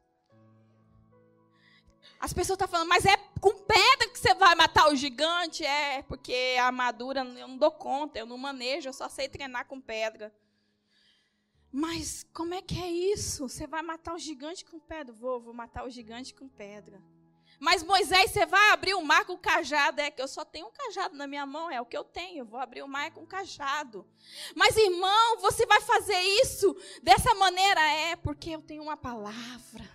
as 2.24 2.32
pessoas 2.32 2.56
estão 2.56 2.66
falando, 2.66 2.88
mas 2.88 3.04
é 3.04 3.18
com 3.38 3.52
pedra 3.52 4.08
que 4.08 4.18
você 4.18 4.32
vai 4.32 4.54
matar 4.54 4.88
o 4.88 4.96
gigante? 4.96 5.62
É, 5.62 6.02
porque 6.04 6.56
a 6.58 6.64
armadura 6.64 7.20
eu 7.20 7.46
não 7.46 7.58
dou 7.58 7.70
conta, 7.70 8.18
eu 8.18 8.24
não 8.24 8.38
manejo, 8.38 8.88
eu 8.88 8.94
só 8.94 9.10
sei 9.10 9.28
treinar 9.28 9.66
com 9.66 9.78
pedra. 9.78 10.34
Mas 11.70 12.24
como 12.32 12.54
é 12.54 12.62
que 12.62 12.82
é 12.82 12.90
isso? 12.90 13.46
Você 13.46 13.66
vai 13.66 13.82
matar 13.82 14.14
o 14.14 14.18
gigante 14.18 14.64
com 14.64 14.80
pedra? 14.80 15.12
Vou, 15.12 15.38
vou 15.38 15.52
matar 15.52 15.84
o 15.84 15.90
gigante 15.90 16.32
com 16.32 16.48
pedra. 16.48 16.98
Mas 17.60 17.82
Moisés, 17.82 18.30
você 18.30 18.46
vai 18.46 18.70
abrir 18.70 18.94
o 18.94 19.02
mar 19.02 19.26
com 19.26 19.36
cajado? 19.36 20.00
É 20.00 20.10
que 20.10 20.22
eu 20.22 20.28
só 20.28 20.46
tenho 20.46 20.68
um 20.68 20.72
cajado 20.72 21.14
na 21.14 21.26
minha 21.26 21.44
mão, 21.44 21.70
é 21.70 21.78
o 21.78 21.86
que 21.86 21.96
eu 21.96 22.04
tenho. 22.04 22.46
Vou 22.46 22.58
abrir 22.58 22.82
o 22.82 22.88
mar 22.88 23.10
com 23.10 23.26
cajado. 23.26 24.06
Mas 24.56 24.78
irmão, 24.78 25.36
você 25.40 25.66
vai 25.66 25.82
fazer 25.82 26.18
isso 26.42 26.74
dessa 27.02 27.34
maneira? 27.34 27.82
É 27.82 28.16
porque 28.16 28.48
eu 28.48 28.62
tenho 28.62 28.82
uma 28.82 28.96
palavra. 28.96 29.93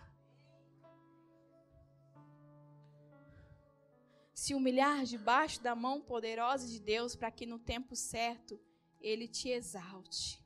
Se 4.50 4.56
humilhar 4.56 5.04
debaixo 5.06 5.62
da 5.62 5.76
mão 5.76 6.02
poderosa 6.02 6.68
de 6.68 6.80
Deus, 6.80 7.16
para 7.16 7.30
que 7.30 7.46
no 7.46 7.60
tempo 7.60 7.96
certo 7.96 8.60
ele 9.00 9.28
te 9.28 9.48
exalte. 9.48 10.44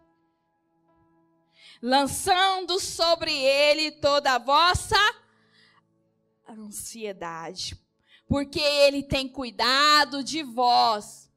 Lançando 1.82 2.82
sobre 2.82 3.32
ele 3.32 3.92
toda 3.92 4.34
a 4.34 4.38
vossa 4.38 4.98
ansiedade, 6.50 7.80
porque 8.28 8.60
ele 8.60 9.04
tem 9.04 9.30
cuidado 9.30 10.22
de 10.22 10.44
vós. 10.44 11.32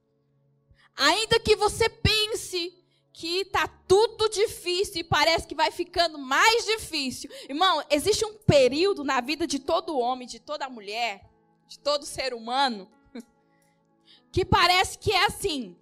Ainda 0.96 1.38
que 1.38 1.54
você 1.54 1.88
pense 1.88 2.85
que 3.12 3.42
está 3.42 3.68
tudo 3.68 4.28
difícil 4.28 5.02
e 5.02 5.04
parece 5.04 5.46
que 5.46 5.54
vai 5.54 5.70
ficando 5.70 6.18
mais 6.18 6.64
difícil. 6.64 7.30
Irmão, 7.49 7.80
existe 7.88 8.25
um 8.25 8.35
período 8.38 9.04
na 9.04 9.20
vida 9.20 9.46
de 9.46 9.61
todo 9.61 9.96
homem, 9.96 10.26
de 10.26 10.40
toda 10.40 10.68
mulher, 10.68 11.36
de 11.66 11.78
todo 11.78 12.04
ser 12.04 12.35
humano, 12.35 12.90
que 14.32 14.44
parece 14.44 14.99
que 14.99 15.12
é 15.12 15.26
assim. 15.26 15.76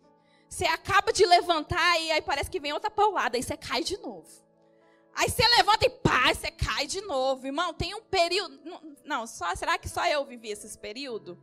Você 0.48 0.66
acaba 0.66 1.12
de 1.12 1.26
levantar 1.26 2.00
e 2.00 2.12
aí 2.12 2.22
parece 2.22 2.50
que 2.50 2.60
vem 2.60 2.72
outra 2.72 2.90
paulada, 2.90 3.36
aí 3.36 3.42
você 3.42 3.56
cai 3.56 3.82
de 3.82 3.96
novo. 3.98 4.28
Aí 5.14 5.28
você 5.28 5.46
levanta 5.48 5.86
e 5.86 5.90
pá, 5.90 6.34
você 6.34 6.50
cai 6.50 6.86
de 6.86 7.00
novo. 7.00 7.46
Irmão, 7.46 7.72
tem 7.72 7.94
um 7.94 8.02
período. 8.02 8.58
Não, 9.04 9.26
só, 9.26 9.54
será 9.54 9.78
que 9.78 9.88
só 9.88 10.06
eu 10.06 10.24
vivi 10.24 10.50
esse 10.50 10.76
período? 10.78 11.38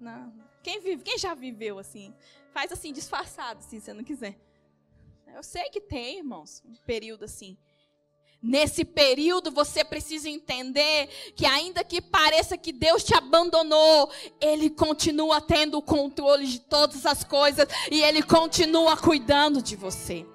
Não. 0.00 0.32
Quem, 0.62 0.80
vive, 0.80 1.02
quem 1.02 1.16
já 1.16 1.34
viveu 1.34 1.78
assim? 1.78 2.14
Faz 2.52 2.72
assim, 2.72 2.92
disfarçado, 2.92 3.62
se 3.62 3.80
você 3.80 3.92
não 3.92 4.04
quiser. 4.04 4.36
Eu 5.34 5.42
sei 5.42 5.70
que 5.70 5.80
tem, 5.80 6.18
irmãos, 6.18 6.62
um 6.64 6.74
período 6.84 7.24
assim. 7.24 7.56
Nesse 8.42 8.84
período 8.84 9.52
você 9.52 9.84
precisa 9.84 10.28
entender 10.28 11.06
que 11.36 11.46
ainda 11.46 11.84
que 11.84 12.02
pareça 12.02 12.58
que 12.58 12.72
Deus 12.72 13.04
te 13.04 13.14
abandonou, 13.14 14.10
ele 14.40 14.68
continua 14.68 15.40
tendo 15.40 15.78
o 15.78 15.82
controle 15.82 16.46
de 16.48 16.58
todas 16.58 17.06
as 17.06 17.22
coisas 17.22 17.68
e 17.88 18.02
ele 18.02 18.20
continua 18.20 18.96
cuidando 18.96 19.62
de 19.62 19.76
você. 19.76 20.26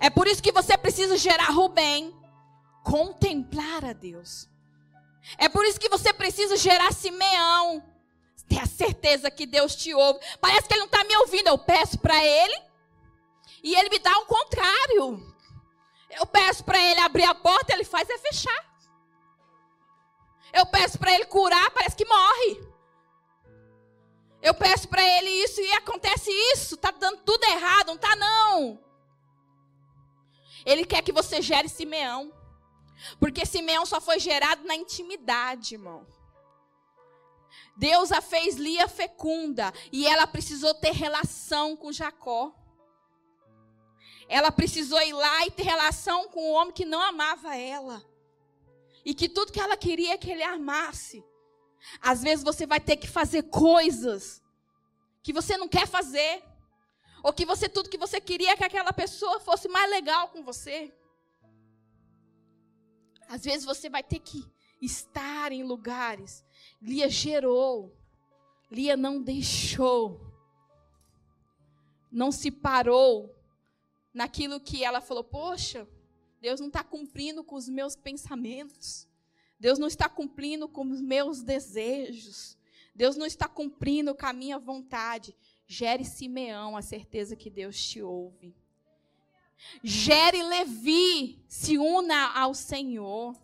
É 0.00 0.08
por 0.08 0.26
isso 0.26 0.42
que 0.42 0.50
você 0.50 0.78
precisa 0.78 1.18
gerar 1.18 1.50
Rubem, 1.50 2.16
contemplar 2.82 3.84
a 3.84 3.92
Deus. 3.92 4.48
É 5.36 5.50
por 5.50 5.66
isso 5.66 5.78
que 5.78 5.90
você 5.90 6.10
precisa 6.10 6.56
gerar 6.56 6.90
Simeão, 6.94 7.84
ter 8.48 8.60
a 8.60 8.66
certeza 8.66 9.30
que 9.30 9.44
Deus 9.44 9.76
te 9.76 9.92
ouve. 9.92 10.20
Parece 10.40 10.66
que 10.66 10.72
ele 10.72 10.80
não 10.80 10.86
está 10.86 11.04
me 11.04 11.16
ouvindo, 11.18 11.48
eu 11.48 11.58
peço 11.58 11.98
para 11.98 12.24
ele 12.24 12.62
e 13.62 13.74
ele 13.74 13.90
me 13.90 13.98
dá 13.98 14.16
o 14.20 14.24
contrário. 14.24 15.31
Eu 16.18 16.26
peço 16.26 16.64
para 16.64 16.78
ele 16.78 17.00
abrir 17.00 17.24
a 17.24 17.34
porta, 17.34 17.72
ele 17.72 17.84
faz 17.84 18.08
é 18.08 18.18
fechar. 18.18 18.72
Eu 20.52 20.66
peço 20.66 20.98
para 20.98 21.12
ele 21.12 21.24
curar, 21.24 21.70
parece 21.70 21.96
que 21.96 22.04
morre. 22.04 22.72
Eu 24.42 24.54
peço 24.54 24.88
para 24.88 25.02
ele 25.02 25.28
isso 25.28 25.60
e 25.60 25.72
acontece 25.72 26.30
isso. 26.52 26.76
Tá 26.76 26.90
dando 26.90 27.18
tudo 27.22 27.44
errado, 27.44 27.86
não 27.88 27.96
tá 27.96 28.14
não. 28.16 28.82
Ele 30.66 30.84
quer 30.84 31.02
que 31.02 31.12
você 31.12 31.40
gere 31.40 31.68
Simeão. 31.68 32.32
Porque 33.18 33.46
Simeão 33.46 33.86
só 33.86 34.00
foi 34.00 34.18
gerado 34.18 34.64
na 34.64 34.74
intimidade, 34.76 35.74
irmão. 35.74 36.06
Deus 37.76 38.12
a 38.12 38.20
fez 38.20 38.56
Lia 38.56 38.86
fecunda 38.86 39.72
e 39.90 40.06
ela 40.06 40.26
precisou 40.26 40.74
ter 40.74 40.92
relação 40.92 41.76
com 41.76 41.92
Jacó. 41.92 42.52
Ela 44.32 44.50
precisou 44.50 44.98
ir 45.02 45.12
lá 45.12 45.46
e 45.46 45.50
ter 45.50 45.62
relação 45.62 46.26
com 46.28 46.40
o 46.40 46.52
homem 46.54 46.72
que 46.72 46.86
não 46.86 47.02
amava 47.02 47.54
ela. 47.54 48.02
E 49.04 49.12
que 49.12 49.28
tudo 49.28 49.52
que 49.52 49.60
ela 49.60 49.76
queria 49.76 50.14
é 50.14 50.16
que 50.16 50.30
ele 50.30 50.42
amasse. 50.42 51.22
Às 52.00 52.22
vezes 52.22 52.42
você 52.42 52.66
vai 52.66 52.80
ter 52.80 52.96
que 52.96 53.06
fazer 53.06 53.42
coisas 53.42 54.40
que 55.22 55.34
você 55.34 55.58
não 55.58 55.68
quer 55.68 55.86
fazer. 55.86 56.42
Ou 57.22 57.30
que 57.30 57.44
você 57.44 57.68
tudo 57.68 57.90
que 57.90 57.98
você 57.98 58.22
queria 58.22 58.52
é 58.52 58.56
que 58.56 58.64
aquela 58.64 58.90
pessoa 58.90 59.38
fosse 59.38 59.68
mais 59.68 59.90
legal 59.90 60.28
com 60.30 60.42
você. 60.42 60.90
Às 63.28 63.44
vezes 63.44 63.66
você 63.66 63.90
vai 63.90 64.02
ter 64.02 64.20
que 64.20 64.50
estar 64.80 65.52
em 65.52 65.62
lugares. 65.62 66.42
Lia 66.80 67.10
gerou. 67.10 67.94
Lia 68.70 68.96
não 68.96 69.20
deixou. 69.20 70.26
Não 72.10 72.32
se 72.32 72.50
parou 72.50 73.41
naquilo 74.12 74.60
que 74.60 74.84
ela 74.84 75.00
falou: 75.00 75.24
Poxa, 75.24 75.88
Deus 76.40 76.60
não 76.60 76.68
está 76.68 76.82
cumprindo 76.82 77.44
com 77.44 77.56
os 77.56 77.68
meus 77.68 77.94
pensamentos. 77.94 79.08
Deus 79.58 79.78
não 79.78 79.86
está 79.86 80.08
cumprindo 80.08 80.68
com 80.68 80.82
os 80.90 81.00
meus 81.00 81.42
desejos. 81.42 82.58
Deus 82.94 83.16
não 83.16 83.24
está 83.24 83.48
cumprindo 83.48 84.14
com 84.14 84.26
a 84.26 84.32
minha 84.32 84.58
vontade. 84.58 85.34
Gere 85.66 86.04
Simeão 86.04 86.76
a 86.76 86.82
certeza 86.82 87.36
que 87.36 87.48
Deus 87.48 87.80
te 87.80 88.02
ouve. 88.02 88.54
Gere 89.82 90.42
Levi, 90.42 91.44
se 91.46 91.78
una 91.78 92.32
ao 92.36 92.54
Senhor. 92.54 93.40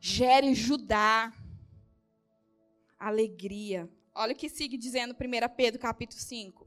Gere 0.00 0.54
Judá, 0.54 1.32
alegria. 2.98 3.88
Olha 4.14 4.32
o 4.32 4.36
que 4.36 4.48
sigue 4.48 4.76
dizendo 4.76 5.14
1 5.14 5.54
Pedro 5.56 5.80
capítulo 5.80 6.20
5. 6.20 6.63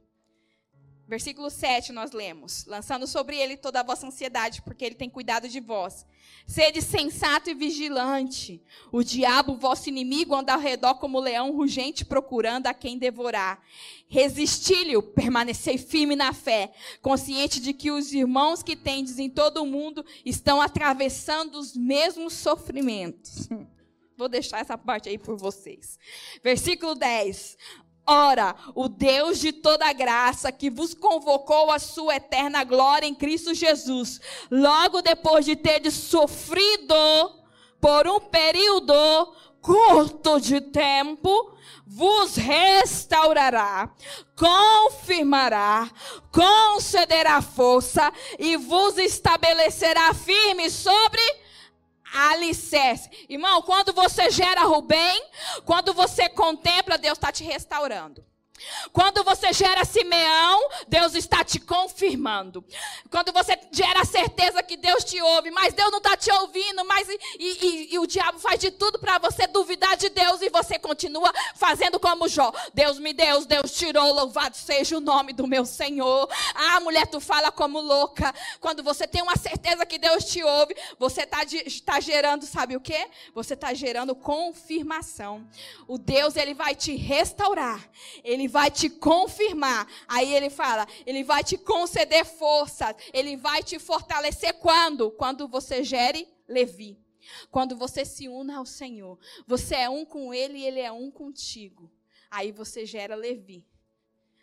Versículo 1.08 1.50
7 1.50 1.94
nós 1.94 2.12
lemos: 2.12 2.66
Lançando 2.66 3.08
sobre 3.08 3.38
ele 3.38 3.56
toda 3.56 3.80
a 3.80 3.84
vossa 3.84 4.06
ansiedade, 4.06 4.62
porque 4.62 4.84
ele 4.84 4.96
tem 4.96 5.10
cuidado 5.10 5.48
de 5.48 5.62
vós. 5.62 6.06
Sede 6.46 6.82
sensato 6.82 7.50
e 7.50 7.54
vigilante. 7.54 8.62
O 8.92 9.02
diabo, 9.02 9.56
vosso 9.56 9.88
inimigo, 9.88 10.36
anda 10.36 10.54
ao 10.54 10.60
redor 10.60 10.96
como 10.96 11.20
leão 11.20 11.56
rugente, 11.56 12.04
procurando 12.04 12.68
a 12.68 12.74
quem 12.74 12.98
devorar. 12.98 13.64
Resisti-lhe, 14.10 15.02
permanecei 15.02 15.78
firme 15.78 16.16
na 16.16 16.34
fé, 16.34 16.74
consciente 17.02 17.62
de 17.62 17.74
que 17.74 17.90
os 17.90 18.12
irmãos 18.12 18.62
que 18.62 18.76
tendes 18.76 19.18
em 19.18 19.30
todo 19.30 19.64
o 19.64 19.66
mundo 19.66 20.06
estão 20.26 20.62
atravessando 20.62 21.58
os 21.58 21.74
mesmos 21.76 22.34
sofrimentos. 22.34 23.48
Vou 24.17 24.28
deixar 24.28 24.60
essa 24.60 24.78
parte 24.78 25.08
aí 25.08 25.17
por 25.17 25.38
vocês. 25.38 26.00
Versículo 26.43 26.96
10. 26.96 27.56
Ora, 28.10 28.56
o 28.74 28.88
Deus 28.88 29.38
de 29.38 29.52
toda 29.52 29.91
graça, 29.91 30.50
que 30.50 30.70
vos 30.70 30.93
convocou 30.93 31.70
à 31.70 31.78
sua 31.78 32.15
eterna 32.15 32.63
glória 32.63 33.06
em 33.06 33.13
Cristo 33.13 33.54
Jesus, 33.54 34.22
logo 34.50 35.02
depois 35.02 35.43
de 35.43 35.58
ter 35.58 35.91
sofrido 35.91 36.96
por 37.82 38.08
um 38.08 38.22
período 38.22 38.93
curto 39.62 40.39
de 40.39 40.62
tempo, 40.62 41.54
vos 41.86 42.36
restaurará, 42.36 43.89
confirmará, 44.38 45.91
concederá 46.32 47.41
força 47.41 48.13
e 48.39 48.56
vos 48.56 48.98
estabelecerá 48.98 50.13
firme 50.13 50.70
sobre 50.70 51.22
alicerce. 52.17 53.10
Irmão, 53.30 53.62
quando 53.62 53.93
você 53.93 54.30
gera 54.32 54.63
Rubem, 54.63 55.23
quando 55.65 55.93
você 55.93 56.27
contempla, 56.30 56.97
Deus 56.97 57.17
está 57.17 57.32
te 57.32 57.43
restaurando. 57.43 58.25
Quando 58.91 59.24
você 59.24 59.54
gera 59.54 59.86
Simeão, 59.86 60.70
Deus 60.88 61.13
está 61.13 61.43
te 61.43 61.60
confirmando. 61.60 62.63
Quando 63.10 63.32
você 63.32 63.58
gera 63.72 64.02
a 64.02 64.06
certeza 64.06 64.63
que 64.63 64.78
Deus 64.78 65.04
te 65.04 65.22
ouve, 65.22 65.52
mas 65.52 65.74
Deus 65.74 65.91
não 65.91 66.00
está 66.00 66.17
te 66.17 66.32
ouvindo, 66.32 66.84
mas 66.86 67.08
e, 67.10 67.20
e, 67.39 67.93
e, 67.93 68.00
o 68.00 68.08
diabo 68.08 68.39
faz 68.39 68.60
de 68.60 68.72
tudo 68.72 69.00
para 69.00 69.17
você 69.20 69.48
duvidar 69.48 69.96
de 69.98 70.10
Deus 70.10 70.41
e 70.41 70.50
você 70.50 70.80
continua 70.80 71.32
fazendo 71.56 72.00
como 72.00 72.28
Jó. 72.28 72.52
Deus 72.74 73.00
me 73.00 73.13
deu, 73.13 73.46
Deus 73.46 73.72
tirou, 73.72 74.13
louvado 74.13 74.56
seja 74.56 74.98
o 74.98 75.02
nome 75.02 75.34
do 75.34 75.48
meu 75.48 75.65
Senhor. 75.65 76.30
Ah, 76.54 76.80
mulher, 76.80 77.08
tu 77.08 77.20
fala 77.20 77.52
como 77.52 77.80
louca. 77.80 78.34
Quando 78.60 78.84
você 78.84 79.08
tem 79.08 79.22
uma 79.22 79.36
certeza 79.36 79.86
que 79.86 79.98
Deus 79.98 80.26
te 80.26 80.43
ouve, 80.43 80.76
você 80.98 81.22
está 81.22 81.39
tá 81.86 82.00
gerando, 82.00 82.46
sabe 82.46 82.76
o 82.76 82.82
que? 82.82 83.08
Você 83.34 83.54
está 83.54 83.74
gerando 83.74 84.15
confirmação. 84.15 85.48
O 85.88 85.98
Deus, 85.98 86.36
ele 86.36 86.54
vai 86.54 86.76
te 86.76 86.96
restaurar. 86.96 87.88
Ele 88.24 88.46
vai 88.47 88.71
te 88.71 88.89
confirmar. 88.89 89.88
Aí 90.07 90.33
ele 90.33 90.49
fala, 90.49 90.88
ele 91.05 91.23
vai 91.23 91.43
te 91.43 91.57
conceder 91.57 92.25
força, 92.25 92.95
ele 93.13 93.36
vai 93.38 93.63
te 93.63 93.79
fortalecer 93.79 94.53
quando? 94.55 95.12
Quando 95.12 95.47
você 95.47 95.83
gere 95.83 96.27
Levi. 96.47 96.99
Quando 97.51 97.75
você 97.75 98.05
se 98.05 98.27
una 98.27 98.57
ao 98.57 98.65
Senhor. 98.65 99.19
Você 99.45 99.75
é 99.75 99.89
um 99.89 100.05
com 100.05 100.33
ele 100.33 100.60
e 100.60 100.65
ele 100.65 100.79
é 100.79 100.91
um 100.91 101.12
contigo. 101.12 101.91
Aí 102.29 102.51
você 102.51 102.86
gera 102.86 103.15
Levi. 103.15 103.65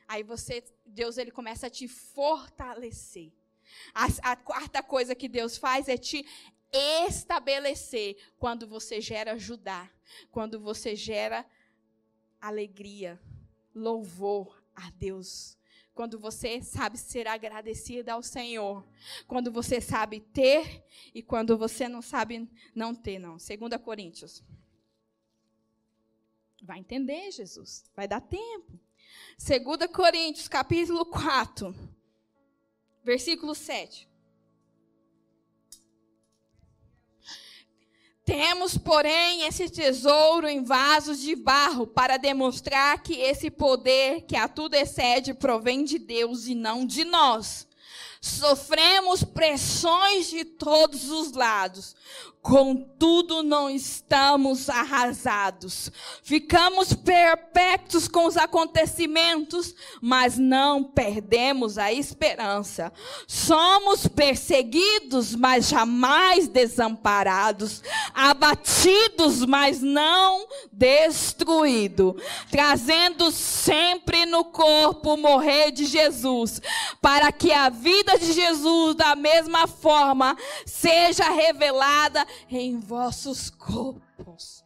Aí 0.07 0.23
você, 0.23 0.63
Deus 0.85 1.17
ele 1.17 1.31
começa 1.31 1.67
a 1.67 1.71
te 1.71 1.89
fortalecer. 1.89 3.33
A, 3.95 4.33
a 4.33 4.37
quarta 4.37 4.83
coisa 4.83 5.15
que 5.15 5.29
Deus 5.29 5.57
faz 5.57 5.89
é 5.89 5.97
te 5.97 6.25
estabelecer 7.07 8.17
quando 8.39 8.67
você 8.67 9.01
gera 9.01 9.39
Judá, 9.39 9.91
quando 10.31 10.61
você 10.61 10.95
gera 10.95 11.47
alegria, 12.41 13.21
louvor 13.75 14.63
a 14.75 14.91
Deus. 14.91 15.59
Quando 15.95 16.19
você 16.19 16.61
sabe 16.63 16.99
ser 16.99 17.27
agradecida 17.27 18.13
ao 18.13 18.23
Senhor. 18.23 18.85
Quando 19.27 19.53
você 19.53 19.81
sabe 19.81 20.21
ter 20.21 20.85
e 21.15 21.23
quando 21.23 21.57
você 21.57 21.89
não 21.89 22.03
sabe 22.03 22.51
não 22.75 22.95
ter, 22.95 23.19
não. 23.19 23.37
2 23.37 23.83
Coríntios. 23.83 24.43
Vai 26.63 26.81
entender, 26.81 27.31
Jesus. 27.31 27.85
Vai 27.95 28.09
dar 28.09 28.21
tempo. 28.21 28.79
2 29.39 29.87
Coríntios, 29.93 30.49
capítulo 30.49 31.05
4, 31.07 31.75
versículo 33.05 33.55
7. 33.55 34.09
Temos, 38.25 38.79
porém, 38.79 39.43
esse 39.47 39.69
tesouro 39.69 40.49
em 40.49 40.65
vasos 40.65 41.21
de 41.21 41.37
barro 41.37 41.87
para 41.87 42.17
demonstrar 42.17 43.03
que 43.03 43.21
esse 43.21 43.51
poder 43.51 44.23
que 44.23 44.35
a 44.35 44.49
tudo 44.49 44.75
excede 44.75 45.35
provém 45.35 45.85
de 45.85 45.99
Deus 45.99 46.47
e 46.47 46.55
não 46.55 46.87
de 46.87 47.05
nós. 47.05 47.67
Sofremos 48.23 49.23
pressões 49.23 50.31
de 50.31 50.47
todos 50.47 51.11
os 51.11 51.33
lados, 51.33 51.95
Contudo, 52.45 53.43
não 53.43 53.71
estamos 53.71 54.69
arrasados. 54.69 55.91
Ficamos 56.23 56.93
perpétuos 56.93 58.07
com 58.07 58.27
os 58.27 58.37
acontecimentos, 58.37 59.75
mas 59.99 60.37
não 60.37 60.85
perdemos 60.85 61.79
a 61.79 61.91
esperança. 61.91 62.93
Somos 63.27 64.07
perseguidos, 64.07 65.35
mas 65.35 65.69
jamais 65.69 66.47
desamparados. 66.47 67.83
Abatidos, 68.13 69.47
mas 69.47 69.81
não 69.81 70.47
destruídos. 70.71 72.23
Trazendo 72.51 73.31
sempre 73.31 74.27
no 74.27 74.45
corpo 74.45 75.15
o 75.15 75.17
morrer 75.17 75.71
de 75.71 75.87
Jesus, 75.87 76.61
para 77.01 77.33
que 77.33 77.53
a 77.53 77.71
vida 77.71 78.19
de 78.19 78.35
Jesus, 78.35 78.97
da 78.97 79.17
mesma 79.17 79.67
forma, 79.67 80.37
seja 80.67 81.31
revelada 81.31 82.34
em 82.49 82.79
vossos 82.79 83.51
corpos. 83.51 84.65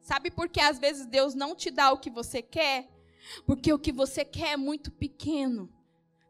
Sabe 0.00 0.30
por 0.30 0.48
que 0.48 0.60
às 0.60 0.78
vezes 0.78 1.06
Deus 1.06 1.34
não 1.34 1.54
te 1.54 1.70
dá 1.70 1.92
o 1.92 1.98
que 1.98 2.08
você 2.08 2.40
quer? 2.40 2.88
Porque 3.44 3.72
o 3.72 3.78
que 3.78 3.92
você 3.92 4.24
quer 4.24 4.52
é 4.54 4.56
muito 4.56 4.90
pequeno 4.90 5.70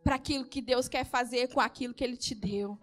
para 0.02 0.16
aquilo 0.16 0.46
que 0.46 0.60
Deus 0.60 0.88
quer 0.88 1.04
fazer 1.04 1.52
com 1.52 1.60
aquilo 1.60 1.94
que 1.94 2.02
Ele 2.02 2.16
te 2.16 2.34
deu. 2.34 2.78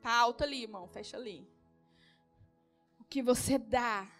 Tá 0.00 0.12
alto 0.18 0.42
ali, 0.42 0.62
irmão, 0.62 0.88
fecha 0.88 1.16
ali. 1.16 1.48
O 2.98 3.04
que 3.04 3.22
você 3.22 3.56
dá, 3.56 4.10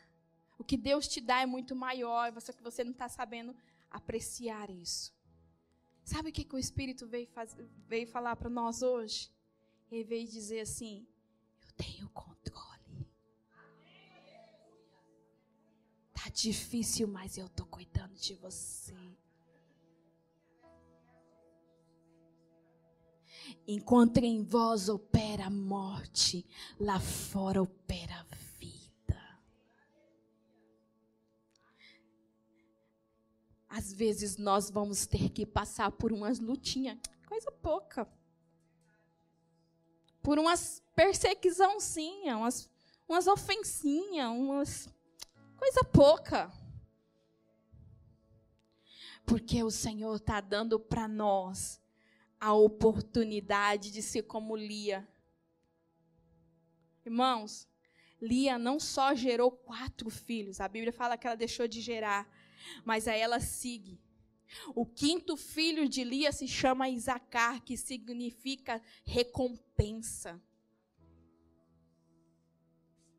o 0.59 0.63
que 0.63 0.77
Deus 0.77 1.09
te 1.09 1.21
dá 1.21 1.41
é 1.41 1.47
muito 1.47 1.75
maior, 1.75 2.33
só 2.41 2.53
que 2.53 2.63
você 2.63 2.85
não 2.85 2.93
está 2.93 3.09
sabendo 3.09 3.57
apreciar 3.91 4.71
isso. 4.71 5.13
Sabe 6.05 6.31
o 6.31 6.33
que, 6.33 6.45
que 6.45 6.55
o 6.55 6.59
Espírito 6.59 7.07
veio, 7.07 7.27
faz, 7.29 7.57
veio 7.87 8.07
falar 8.07 8.37
para 8.37 8.51
nós 8.51 8.83
hoje? 8.83 9.31
Ele 9.91 10.05
veio 10.05 10.27
dizer 10.27 10.61
assim: 10.61 11.07
Eu 11.63 11.73
tenho 11.73 12.09
controle. 12.11 13.07
Tá 16.13 16.29
difícil, 16.31 17.07
mas 17.09 17.37
eu 17.37 17.49
tô 17.49 17.65
cuidando 17.67 18.15
de 18.15 18.35
você. 18.35 18.95
Enquanto 23.67 24.19
em 24.19 24.43
vós 24.43 24.89
opera 24.89 25.47
a 25.47 25.51
morte, 25.51 26.47
lá 26.79 26.99
fora 26.99 27.63
opera 27.63 28.15
a 28.21 28.23
vida. 28.25 28.42
Às 33.75 33.93
vezes 33.93 34.37
nós 34.37 34.71
vamos 34.71 35.07
ter 35.07 35.31
que 35.31 35.47
passar 35.47 35.91
por 35.93 36.13
umas 36.13 36.39
lutinhas, 36.39 36.99
coisa 37.27 37.51
pouca. 37.51 38.07
Por 40.23 40.39
umas 40.39 40.83
perseguiçãozinhas, 40.95 42.37
umas, 42.37 42.71
umas 43.09 43.27
ofensinhas, 43.27 44.29
umas 44.29 44.89
Coisa 45.63 45.85
pouca. 45.85 46.53
Porque 49.25 49.63
o 49.63 49.71
Senhor 49.71 50.17
está 50.17 50.41
dando 50.41 50.81
para 50.81 51.07
nós 51.07 51.81
a 52.41 52.53
oportunidade 52.53 53.93
de 53.93 54.03
ser 54.03 54.25
como 54.25 54.57
Lia. 54.57 55.07
Irmãos, 57.07 57.69
Lia 58.21 58.59
não 58.59 58.81
só 58.81 59.15
gerou 59.15 59.53
quatro 59.53 60.11
filhos, 60.11 60.61
a 60.61 60.67
Bíblia 60.67 60.93
fala 60.93 61.17
que 61.17 61.29
ela 61.29 61.37
deixou 61.37 61.69
de 61.69 61.81
gerar, 61.81 62.29
mas 62.85 63.09
aí 63.09 63.21
ela 63.21 63.41
sigue. 63.41 64.01
O 64.75 64.85
quinto 64.85 65.37
filho 65.37 65.89
de 65.89 66.05
Lia 66.05 66.31
se 66.31 66.47
chama 66.47 66.89
Isacar, 66.89 67.63
que 67.63 67.77
significa 67.77 68.83
recompensa, 69.05 70.41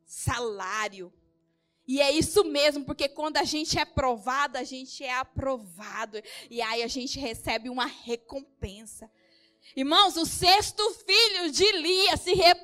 salário. 0.04 1.12
E 1.86 2.00
é 2.00 2.10
isso 2.10 2.44
mesmo, 2.44 2.84
porque 2.84 3.08
quando 3.08 3.36
a 3.36 3.44
gente 3.44 3.78
é 3.78 3.84
provado, 3.84 4.56
a 4.56 4.64
gente 4.64 5.04
é 5.04 5.12
aprovado. 5.12 6.22
E 6.48 6.62
aí 6.62 6.82
a 6.82 6.88
gente 6.88 7.18
recebe 7.18 7.68
uma 7.68 7.86
recompensa. 7.86 9.10
Irmãos, 9.76 10.16
o 10.16 10.24
sexto 10.24 10.82
filho 11.06 11.50
de 11.50 11.70
Lia 11.72 12.16
se 12.16 12.32
re... 12.32 12.54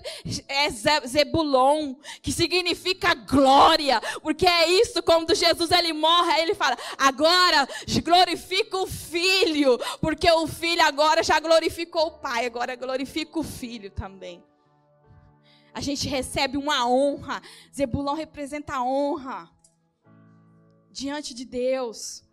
é 0.46 0.70
Zebulon, 1.06 1.94
que 2.22 2.30
significa 2.30 3.14
glória, 3.14 4.00
porque 4.22 4.46
é 4.46 4.68
isso, 4.68 5.02
quando 5.02 5.34
Jesus 5.34 5.70
ele 5.70 5.92
morre, 5.92 6.40
ele 6.40 6.54
fala: 6.54 6.78
agora 6.96 7.68
glorifica 8.04 8.76
o 8.76 8.86
filho, 8.86 9.78
porque 10.00 10.30
o 10.30 10.46
filho 10.46 10.82
agora 10.82 11.22
já 11.22 11.40
glorificou 11.40 12.06
o 12.06 12.18
pai, 12.18 12.46
agora 12.46 12.76
glorifica 12.76 13.38
o 13.38 13.42
filho 13.42 13.90
também 13.90 14.42
a 15.72 15.80
gente 15.80 16.08
recebe 16.08 16.56
uma 16.56 16.86
honra. 16.86 17.40
Zebulão 17.74 18.14
representa 18.14 18.74
a 18.74 18.82
honra 18.82 19.50
diante 20.90 21.34
de 21.34 21.44
Deus. 21.44 22.24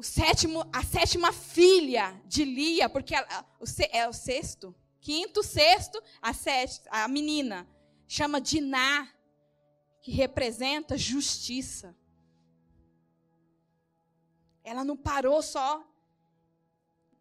O 0.00 0.02
sétimo, 0.02 0.66
a 0.72 0.82
sétima 0.82 1.30
filha 1.30 2.18
de 2.24 2.42
Lia, 2.42 2.88
porque 2.88 3.14
ela, 3.14 3.46
o, 3.60 3.64
é 3.92 4.08
o 4.08 4.14
sexto, 4.14 4.74
quinto, 4.98 5.42
sexto, 5.42 6.02
a, 6.22 6.32
sexta, 6.32 6.88
a 6.90 7.06
menina, 7.06 7.68
chama 8.08 8.40
Diná, 8.40 9.06
que 10.00 10.10
representa 10.10 10.96
justiça. 10.96 11.94
Ela 14.64 14.84
não 14.84 14.96
parou 14.96 15.42
só 15.42 15.86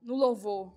no 0.01 0.15
louvor. 0.15 0.73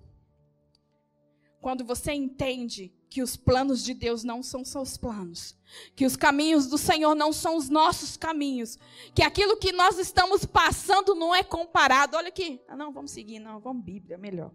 Quando 1.60 1.84
você 1.84 2.10
entende 2.12 2.92
que 3.12 3.22
os 3.22 3.36
planos 3.36 3.84
de 3.84 3.92
Deus 3.92 4.24
não 4.24 4.42
são 4.42 4.64
seus 4.64 4.96
planos, 4.96 5.54
que 5.94 6.06
os 6.06 6.16
caminhos 6.16 6.66
do 6.66 6.78
Senhor 6.78 7.14
não 7.14 7.30
são 7.30 7.58
os 7.58 7.68
nossos 7.68 8.16
caminhos, 8.16 8.78
que 9.14 9.22
aquilo 9.22 9.58
que 9.58 9.70
nós 9.70 9.98
estamos 9.98 10.46
passando 10.46 11.14
não 11.14 11.34
é 11.34 11.44
comparado. 11.44 12.16
Olha 12.16 12.28
aqui, 12.28 12.58
ah, 12.66 12.74
não, 12.74 12.90
vamos 12.90 13.10
seguir, 13.10 13.38
não, 13.38 13.60
vamos 13.60 13.84
Bíblia, 13.84 14.16
melhor. 14.16 14.50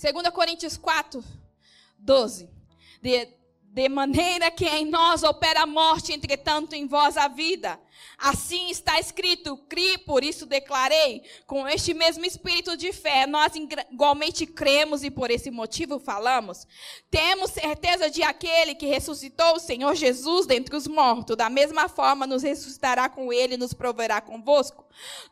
2 0.00 0.28
Coríntios 0.32 0.76
4, 0.76 1.24
12. 1.98 2.48
De, 3.02 3.28
de 3.62 3.88
maneira 3.88 4.48
que 4.48 4.68
em 4.68 4.84
nós 4.84 5.24
opera 5.24 5.62
a 5.62 5.66
morte, 5.66 6.12
entretanto 6.12 6.74
em 6.74 6.86
vós 6.86 7.16
a 7.16 7.26
vida. 7.26 7.80
Assim 8.18 8.70
está 8.70 8.98
escrito: 9.00 9.56
cri, 9.68 9.98
por 9.98 10.22
isso 10.22 10.46
declarei. 10.46 11.22
Com 11.46 11.66
este 11.68 11.94
mesmo 11.94 12.24
espírito 12.24 12.76
de 12.76 12.92
fé, 12.92 13.26
nós 13.26 13.52
igualmente 13.90 14.46
cremos 14.46 15.02
e 15.02 15.10
por 15.10 15.30
esse 15.30 15.50
motivo 15.50 15.98
falamos. 15.98 16.66
Temos 17.10 17.50
certeza 17.50 18.10
de 18.10 18.22
aquele 18.22 18.74
que 18.74 18.86
ressuscitou 18.86 19.56
o 19.56 19.60
Senhor 19.60 19.94
Jesus 19.94 20.46
dentre 20.46 20.76
os 20.76 20.86
mortos. 20.86 21.36
Da 21.36 21.48
mesma 21.48 21.88
forma, 21.88 22.26
nos 22.26 22.42
ressuscitará 22.42 23.08
com 23.08 23.32
ele 23.32 23.54
e 23.54 23.58
nos 23.58 23.72
proverá 23.72 24.20
convosco. 24.20 24.84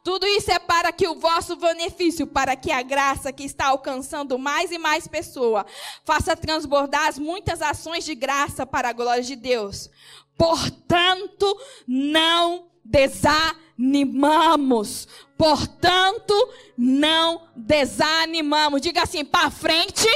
Tudo 0.02 0.26
isso 0.26 0.50
é 0.50 0.58
para 0.58 0.92
que 0.92 1.06
o 1.06 1.18
vosso 1.18 1.56
benefício, 1.56 2.26
para 2.26 2.56
que 2.56 2.70
a 2.70 2.82
graça 2.82 3.32
que 3.32 3.44
está 3.44 3.66
alcançando 3.66 4.38
mais 4.38 4.70
e 4.70 4.78
mais 4.78 5.06
pessoas, 5.06 5.64
faça 6.04 6.36
transbordar 6.36 7.08
as 7.08 7.18
muitas 7.18 7.60
ações 7.60 8.04
de 8.04 8.14
graça 8.14 8.64
para 8.66 8.88
a 8.88 8.92
glória 8.92 9.22
de 9.22 9.36
Deus. 9.36 9.90
Portanto, 10.38 11.60
não 11.86 12.70
desanimamos. 12.84 15.06
Portanto, 15.36 16.34
não 16.76 17.48
desanimamos. 17.56 18.80
Diga 18.80 19.02
assim, 19.02 19.24
para 19.24 19.50
frente, 19.50 20.08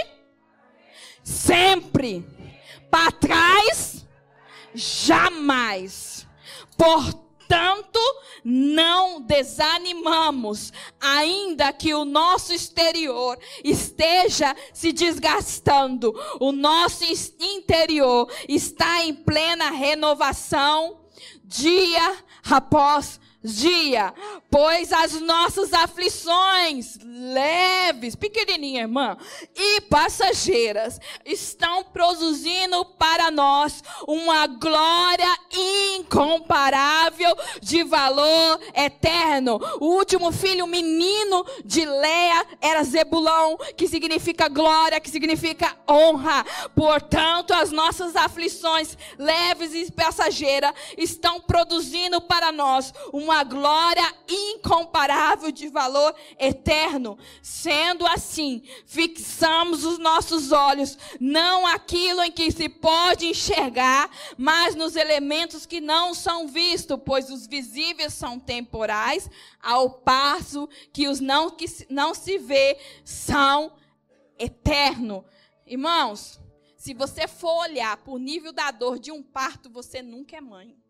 sempre. 1.24 2.24
Para 2.90 3.10
trás, 3.10 4.06
jamais. 4.74 6.26
Portanto, 6.76 7.21
não 8.44 9.20
desanimamos, 9.20 10.72
ainda 11.00 11.72
que 11.72 11.94
o 11.94 12.04
nosso 12.04 12.52
exterior 12.52 13.38
esteja 13.62 14.54
se 14.72 14.92
desgastando, 14.92 16.12
o 16.40 16.52
nosso 16.52 17.04
interior 17.40 18.28
está 18.48 19.04
em 19.04 19.14
plena 19.14 19.70
renovação 19.70 21.00
dia 21.44 22.16
após 22.50 23.20
dia, 23.42 24.14
pois 24.50 24.92
as 24.92 25.20
nossas 25.20 25.72
aflições 25.72 26.98
leves, 27.02 28.14
pequenininha 28.14 28.82
irmã, 28.82 29.16
e 29.54 29.80
passageiras 29.82 31.00
estão 31.24 31.84
produzindo 31.84 32.84
para 32.84 33.30
nós 33.30 33.82
uma 34.06 34.46
glória 34.46 35.38
incomparável 35.96 37.36
de 37.60 37.82
valor 37.82 38.60
eterno. 38.74 39.60
O 39.80 39.86
último 39.86 40.30
filho 40.30 40.66
menino 40.66 41.44
de 41.64 41.84
Leia 41.84 42.46
era 42.60 42.84
Zebulão, 42.84 43.56
que 43.76 43.88
significa 43.88 44.48
glória, 44.48 45.00
que 45.00 45.10
significa 45.10 45.76
honra. 45.88 46.44
Portanto, 46.74 47.52
as 47.52 47.70
nossas 47.70 48.14
aflições 48.14 48.96
leves 49.18 49.74
e 49.74 49.90
passageiras 49.90 50.72
estão 50.96 51.40
produzindo 51.40 52.20
para 52.20 52.52
nós 52.52 52.92
uma 53.12 53.31
uma 53.32 53.44
glória 53.44 54.14
incomparável 54.28 55.50
de 55.50 55.68
valor 55.68 56.14
eterno. 56.38 57.18
Sendo 57.40 58.06
assim, 58.06 58.62
fixamos 58.84 59.84
os 59.84 59.98
nossos 59.98 60.52
olhos 60.52 60.98
não 61.18 61.66
aquilo 61.66 62.22
em 62.22 62.30
que 62.30 62.50
se 62.52 62.68
pode 62.68 63.26
enxergar, 63.26 64.10
mas 64.36 64.74
nos 64.74 64.96
elementos 64.96 65.64
que 65.64 65.80
não 65.80 66.12
são 66.12 66.46
vistos, 66.46 66.98
pois 67.04 67.30
os 67.30 67.46
visíveis 67.46 68.12
são 68.12 68.38
temporais, 68.38 69.30
ao 69.62 69.88
passo 69.90 70.68
que 70.92 71.08
os 71.08 71.18
não 71.18 71.50
que 71.50 71.64
não 71.88 72.14
se 72.14 72.36
vê 72.36 72.78
são 73.02 73.72
eternos. 74.38 75.24
Irmãos, 75.66 76.38
se 76.76 76.92
você 76.92 77.26
for 77.26 77.62
olhar 77.62 77.96
por 77.98 78.18
nível 78.18 78.52
da 78.52 78.70
dor 78.70 78.98
de 78.98 79.10
um 79.10 79.22
parto, 79.22 79.70
você 79.70 80.02
nunca 80.02 80.36
é 80.36 80.40
mãe. 80.40 80.81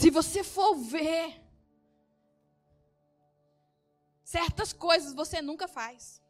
Se 0.00 0.08
você 0.08 0.42
for 0.42 0.74
ver, 0.76 1.38
certas 4.24 4.72
coisas 4.72 5.12
você 5.12 5.42
nunca 5.42 5.68
faz. 5.68 6.22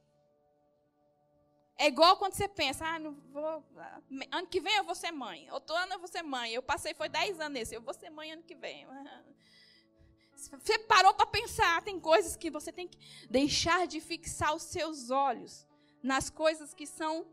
É 1.79 1.87
igual 1.87 2.17
quando 2.17 2.35
você 2.35 2.49
pensa, 2.49 2.85
ah, 2.85 2.99
não 2.99 3.13
vou, 3.33 3.65
ano 4.33 4.49
que 4.49 4.61
vem 4.61 4.77
eu 4.77 4.83
vou 4.83 4.97
ser 4.97 5.13
mãe. 5.13 5.49
Outro 5.53 5.77
ano 5.77 5.93
eu 5.93 6.01
vou 6.01 6.09
ser 6.09 6.23
mãe. 6.23 6.53
Eu 6.53 6.63
passei, 6.63 6.95
foi 6.95 7.09
10 7.09 7.39
anos 7.39 7.53
nesse, 7.53 7.75
eu 7.77 7.81
vou 7.81 7.95
ser 7.95 8.11
mãe 8.11 8.33
ano 8.33 8.43
que 8.43 8.57
vem. 8.57 8.89
Você 10.35 10.79
parou 10.81 11.15
para 11.15 11.27
pensar, 11.27 11.81
tem 11.83 12.01
coisas 12.01 12.35
que 12.35 12.51
você 12.51 12.73
tem 12.73 12.89
que 12.89 12.99
deixar 13.29 13.87
de 13.87 14.01
fixar 14.01 14.55
os 14.55 14.63
seus 14.63 15.11
olhos 15.11 15.67
nas 16.03 16.31
coisas 16.31 16.73
que 16.73 16.87
são 16.87 17.27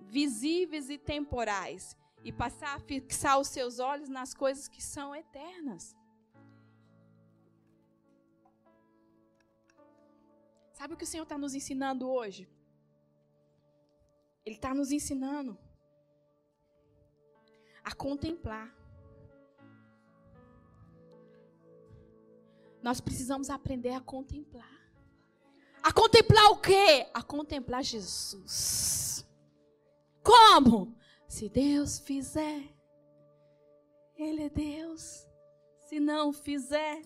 visíveis 0.00 0.88
e 0.88 0.96
temporais 0.96 1.94
e 2.26 2.32
passar 2.32 2.74
a 2.74 2.80
fixar 2.80 3.38
os 3.38 3.46
seus 3.46 3.78
olhos 3.78 4.08
nas 4.08 4.34
coisas 4.34 4.66
que 4.66 4.82
são 4.82 5.14
eternas. 5.14 5.94
Sabe 10.72 10.94
o 10.94 10.96
que 10.96 11.04
o 11.04 11.06
Senhor 11.06 11.22
está 11.22 11.38
nos 11.38 11.54
ensinando 11.54 12.10
hoje? 12.10 12.50
Ele 14.44 14.56
está 14.56 14.74
nos 14.74 14.90
ensinando 14.90 15.56
a 17.84 17.94
contemplar. 17.94 18.74
Nós 22.82 23.00
precisamos 23.00 23.50
aprender 23.50 23.92
a 23.92 24.00
contemplar. 24.00 24.76
A 25.80 25.92
contemplar 25.92 26.50
o 26.50 26.60
quê? 26.60 27.08
A 27.14 27.22
contemplar 27.22 27.84
Jesus. 27.84 29.24
Como? 30.24 30.96
Se 31.28 31.48
Deus 31.48 31.98
fizer, 31.98 32.62
Ele 34.16 34.44
é 34.44 34.50
Deus. 34.50 35.26
Se 35.88 36.00
não 36.00 36.32
fizer, 36.32 37.02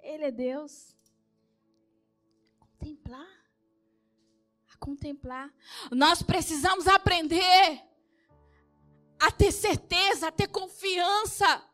Ele 0.00 0.24
é 0.24 0.30
Deus. 0.30 0.96
Contemplar. 2.58 3.26
A 4.72 4.76
contemplar. 4.76 5.54
Nós 5.90 6.22
precisamos 6.22 6.86
aprender 6.86 7.82
a 9.18 9.32
ter 9.32 9.50
certeza, 9.50 10.28
a 10.28 10.32
ter 10.32 10.48
confiança 10.48 11.64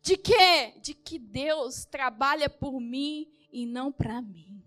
de 0.00 0.16
quê? 0.16 0.72
De 0.80 0.94
que 0.94 1.18
Deus 1.18 1.84
trabalha 1.84 2.48
por 2.48 2.80
mim 2.80 3.30
e 3.52 3.66
não 3.66 3.92
para 3.92 4.22
mim. 4.22 4.64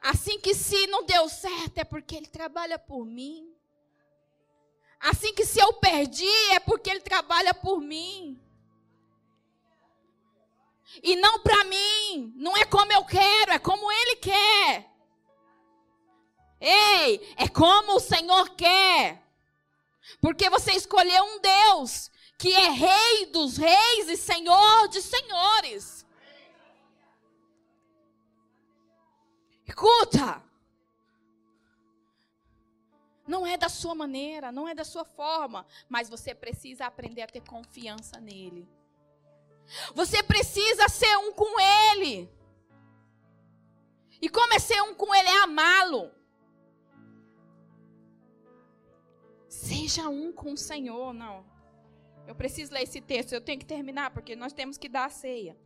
Assim 0.00 0.40
que 0.40 0.54
se 0.54 0.86
não 0.86 1.04
deu 1.04 1.28
certo 1.28 1.78
é 1.78 1.84
porque 1.84 2.16
Ele 2.16 2.26
trabalha 2.26 2.78
por 2.78 3.04
mim. 3.04 3.55
Assim 5.00 5.34
que 5.34 5.44
se 5.44 5.60
eu 5.60 5.72
perdi 5.74 6.28
é 6.52 6.60
porque 6.60 6.90
Ele 6.90 7.00
trabalha 7.00 7.52
por 7.54 7.80
mim. 7.80 8.40
E 11.02 11.16
não 11.16 11.40
para 11.40 11.64
mim. 11.64 12.32
Não 12.36 12.56
é 12.56 12.64
como 12.64 12.92
eu 12.92 13.04
quero, 13.04 13.52
é 13.52 13.58
como 13.58 13.90
Ele 13.92 14.16
quer. 14.16 14.90
Ei, 16.60 17.34
é 17.36 17.48
como 17.48 17.96
o 17.96 18.00
Senhor 18.00 18.50
quer. 18.50 19.22
Porque 20.20 20.48
você 20.48 20.72
escolheu 20.72 21.24
um 21.24 21.40
Deus 21.40 22.10
que 22.38 22.52
é 22.52 22.70
Rei 22.70 23.26
dos 23.26 23.56
Reis 23.56 24.08
e 24.08 24.16
Senhor 24.16 24.88
de 24.88 25.00
Senhores. 25.02 26.06
Escuta. 29.66 30.45
Não 33.26 33.46
é 33.46 33.56
da 33.56 33.68
sua 33.68 33.94
maneira, 33.94 34.52
não 34.52 34.68
é 34.68 34.74
da 34.74 34.84
sua 34.84 35.04
forma, 35.04 35.66
mas 35.88 36.08
você 36.08 36.34
precisa 36.34 36.86
aprender 36.86 37.22
a 37.22 37.26
ter 37.26 37.40
confiança 37.40 38.20
nele. 38.20 38.68
Você 39.94 40.22
precisa 40.22 40.88
ser 40.88 41.16
um 41.18 41.32
com 41.32 41.60
ele. 41.60 42.30
E 44.20 44.28
como 44.28 44.54
é 44.54 44.58
ser 44.58 44.80
um 44.82 44.94
com 44.94 45.14
ele? 45.14 45.28
É 45.28 45.42
amá-lo. 45.42 46.10
Seja 49.48 50.08
um 50.08 50.32
com 50.32 50.52
o 50.52 50.56
Senhor, 50.56 51.12
não. 51.12 51.44
Eu 52.26 52.34
preciso 52.34 52.72
ler 52.72 52.82
esse 52.82 53.00
texto, 53.00 53.32
eu 53.32 53.40
tenho 53.40 53.58
que 53.58 53.66
terminar, 53.66 54.10
porque 54.10 54.34
nós 54.36 54.52
temos 54.52 54.76
que 54.76 54.88
dar 54.88 55.06
a 55.06 55.10
ceia. 55.10 55.56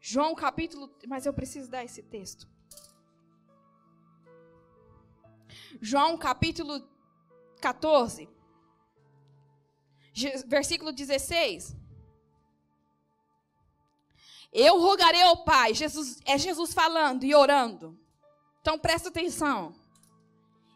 João 0.00 0.34
capítulo. 0.34 0.90
Mas 1.06 1.26
eu 1.26 1.32
preciso 1.32 1.70
dar 1.70 1.84
esse 1.84 2.02
texto. 2.02 2.48
João 5.80 6.18
capítulo 6.18 6.86
14, 7.60 8.28
versículo 10.46 10.92
16. 10.92 11.76
Eu 14.52 14.80
rogarei 14.80 15.22
ao 15.22 15.44
Pai, 15.44 15.74
Jesus, 15.74 16.18
é 16.24 16.36
Jesus 16.36 16.74
falando 16.74 17.24
e 17.24 17.34
orando. 17.34 17.98
Então 18.60 18.78
presta 18.78 19.08
atenção. 19.08 19.74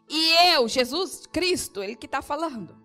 E 0.07 0.53
eu, 0.53 0.67
Jesus 0.67 1.25
Cristo, 1.25 1.83
ele 1.83 1.95
que 1.95 2.05
está 2.05 2.21
falando. 2.21 2.77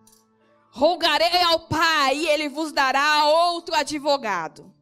Rogarei 0.70 1.42
ao 1.42 1.60
Pai 1.60 2.16
e 2.16 2.28
ele 2.28 2.48
vos 2.48 2.72
dará 2.72 3.26
outro 3.26 3.74
advogado, 3.74 4.72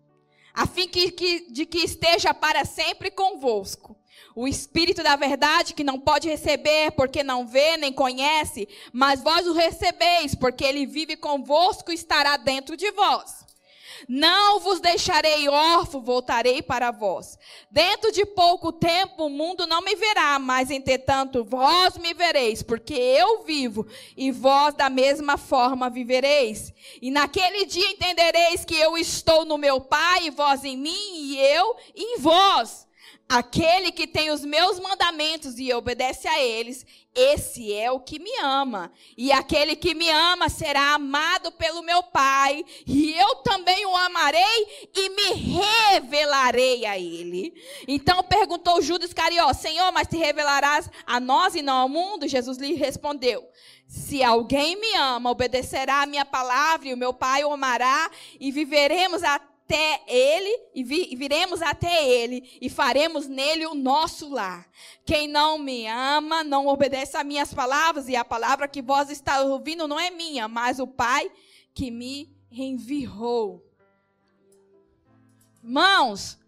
a 0.52 0.66
fim 0.66 0.86
que, 0.88 1.10
que, 1.10 1.50
de 1.50 1.64
que 1.66 1.78
esteja 1.78 2.32
para 2.34 2.64
sempre 2.64 3.10
convosco. 3.10 3.97
O 4.40 4.46
Espírito 4.46 5.02
da 5.02 5.16
verdade 5.16 5.74
que 5.74 5.82
não 5.82 5.98
pode 5.98 6.28
receber 6.28 6.92
porque 6.92 7.24
não 7.24 7.44
vê 7.44 7.76
nem 7.76 7.92
conhece, 7.92 8.68
mas 8.92 9.20
vós 9.20 9.44
o 9.48 9.52
recebeis 9.52 10.32
porque 10.32 10.62
ele 10.62 10.86
vive 10.86 11.16
convosco 11.16 11.90
e 11.90 11.96
estará 11.96 12.36
dentro 12.36 12.76
de 12.76 12.88
vós. 12.92 13.44
Não 14.08 14.60
vos 14.60 14.78
deixarei 14.78 15.48
órfão, 15.48 16.00
voltarei 16.00 16.62
para 16.62 16.92
vós. 16.92 17.36
Dentro 17.68 18.12
de 18.12 18.24
pouco 18.24 18.70
tempo 18.70 19.24
o 19.24 19.28
mundo 19.28 19.66
não 19.66 19.82
me 19.82 19.96
verá, 19.96 20.38
mas 20.38 20.70
entretanto 20.70 21.42
vós 21.42 21.98
me 21.98 22.14
vereis, 22.14 22.62
porque 22.62 22.94
eu 22.94 23.42
vivo 23.42 23.88
e 24.16 24.30
vós 24.30 24.72
da 24.72 24.88
mesma 24.88 25.36
forma 25.36 25.90
vivereis. 25.90 26.72
E 27.02 27.10
naquele 27.10 27.66
dia 27.66 27.90
entendereis 27.90 28.64
que 28.64 28.76
eu 28.76 28.96
estou 28.96 29.44
no 29.44 29.58
meu 29.58 29.80
Pai, 29.80 30.26
e 30.26 30.30
vós 30.30 30.64
em 30.64 30.76
mim, 30.76 31.10
e 31.12 31.38
eu 31.40 31.74
em 31.96 32.18
vós. 32.20 32.86
Aquele 33.28 33.92
que 33.92 34.06
tem 34.06 34.30
os 34.30 34.42
meus 34.42 34.80
mandamentos 34.80 35.58
e 35.58 35.70
obedece 35.74 36.26
a 36.26 36.40
eles, 36.40 36.86
esse 37.14 37.74
é 37.74 37.90
o 37.90 38.00
que 38.00 38.18
me 38.18 38.34
ama. 38.38 38.90
E 39.18 39.30
aquele 39.30 39.76
que 39.76 39.94
me 39.94 40.08
ama 40.08 40.48
será 40.48 40.94
amado 40.94 41.52
pelo 41.52 41.82
meu 41.82 42.02
Pai, 42.04 42.64
e 42.86 43.12
eu 43.12 43.36
também 43.36 43.84
o 43.84 43.94
amarei 43.94 44.88
e 44.94 45.10
me 45.10 45.58
revelarei 45.60 46.86
a 46.86 46.98
ele. 46.98 47.52
Então 47.86 48.22
perguntou 48.22 48.80
Judas 48.80 49.12
Carió: 49.12 49.52
Senhor, 49.52 49.92
mas 49.92 50.08
te 50.08 50.16
revelarás 50.16 50.88
a 51.06 51.20
nós 51.20 51.54
e 51.54 51.60
não 51.60 51.76
ao 51.76 51.88
mundo? 51.88 52.26
Jesus 52.26 52.56
lhe 52.56 52.72
respondeu: 52.72 53.46
se 53.86 54.22
alguém 54.22 54.76
me 54.76 54.94
ama, 54.94 55.30
obedecerá 55.30 56.02
a 56.02 56.06
minha 56.06 56.24
palavra, 56.24 56.88
e 56.88 56.94
o 56.94 56.96
meu 56.96 57.12
Pai 57.12 57.44
o 57.44 57.52
amará, 57.52 58.10
e 58.38 58.50
viveremos 58.50 59.22
até 59.22 59.57
até 59.68 60.00
ele 60.08 60.70
e 60.74 60.82
viremos 60.82 61.60
até 61.60 62.08
ele 62.08 62.58
e 62.58 62.70
faremos 62.70 63.28
nele 63.28 63.66
o 63.66 63.74
nosso 63.74 64.30
lar. 64.30 64.66
Quem 65.04 65.28
não 65.28 65.58
me 65.58 65.86
ama 65.86 66.42
não 66.42 66.66
obedece 66.66 67.18
a 67.18 67.22
minhas 67.22 67.52
palavras 67.52 68.08
e 68.08 68.16
a 68.16 68.24
palavra 68.24 68.66
que 68.66 68.80
vós 68.80 69.10
está 69.10 69.42
ouvindo 69.42 69.86
não 69.86 70.00
é 70.00 70.10
minha, 70.10 70.48
mas 70.48 70.78
o 70.78 70.86
Pai 70.86 71.30
que 71.74 71.90
me 71.90 72.34
enviou. 72.50 73.62
Irmãos, 75.62 76.38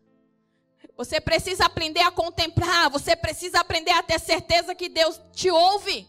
você 0.97 1.21
precisa 1.21 1.67
aprender 1.67 2.01
a 2.01 2.11
contemplar, 2.11 2.89
você 2.89 3.15
precisa 3.15 3.61
aprender 3.61 3.91
a 3.91 4.03
ter 4.03 4.19
certeza 4.19 4.75
que 4.75 4.89
Deus 4.89 5.21
te 5.35 5.51
ouve 5.51 6.09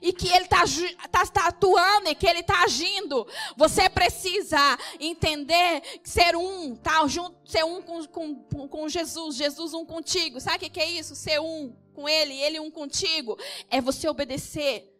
e 0.00 0.12
que 0.12 0.28
Ele 0.28 0.44
está 0.44 0.64
tá, 1.10 1.26
tá 1.26 1.48
atuando 1.48 2.08
e 2.08 2.14
que 2.14 2.26
Ele 2.26 2.40
está 2.40 2.62
agindo. 2.62 3.26
Você 3.56 3.88
precisa 3.88 4.58
entender 4.98 5.82
ser 6.04 6.36
um, 6.36 6.76
tá 6.76 7.06
junto, 7.06 7.36
ser 7.48 7.64
um 7.64 7.82
com, 7.82 8.04
com, 8.06 8.68
com 8.68 8.88
Jesus, 8.88 9.36
Jesus 9.36 9.74
um 9.74 9.84
contigo. 9.84 10.40
Sabe 10.40 10.66
o 10.66 10.70
que 10.70 10.80
é 10.80 10.90
isso? 10.90 11.14
Ser 11.14 11.40
um 11.40 11.74
com 11.94 12.08
Ele, 12.08 12.34
Ele 12.34 12.60
um 12.60 12.70
contigo. 12.70 13.36
É 13.70 13.80
você 13.80 14.08
obedecer 14.08 14.94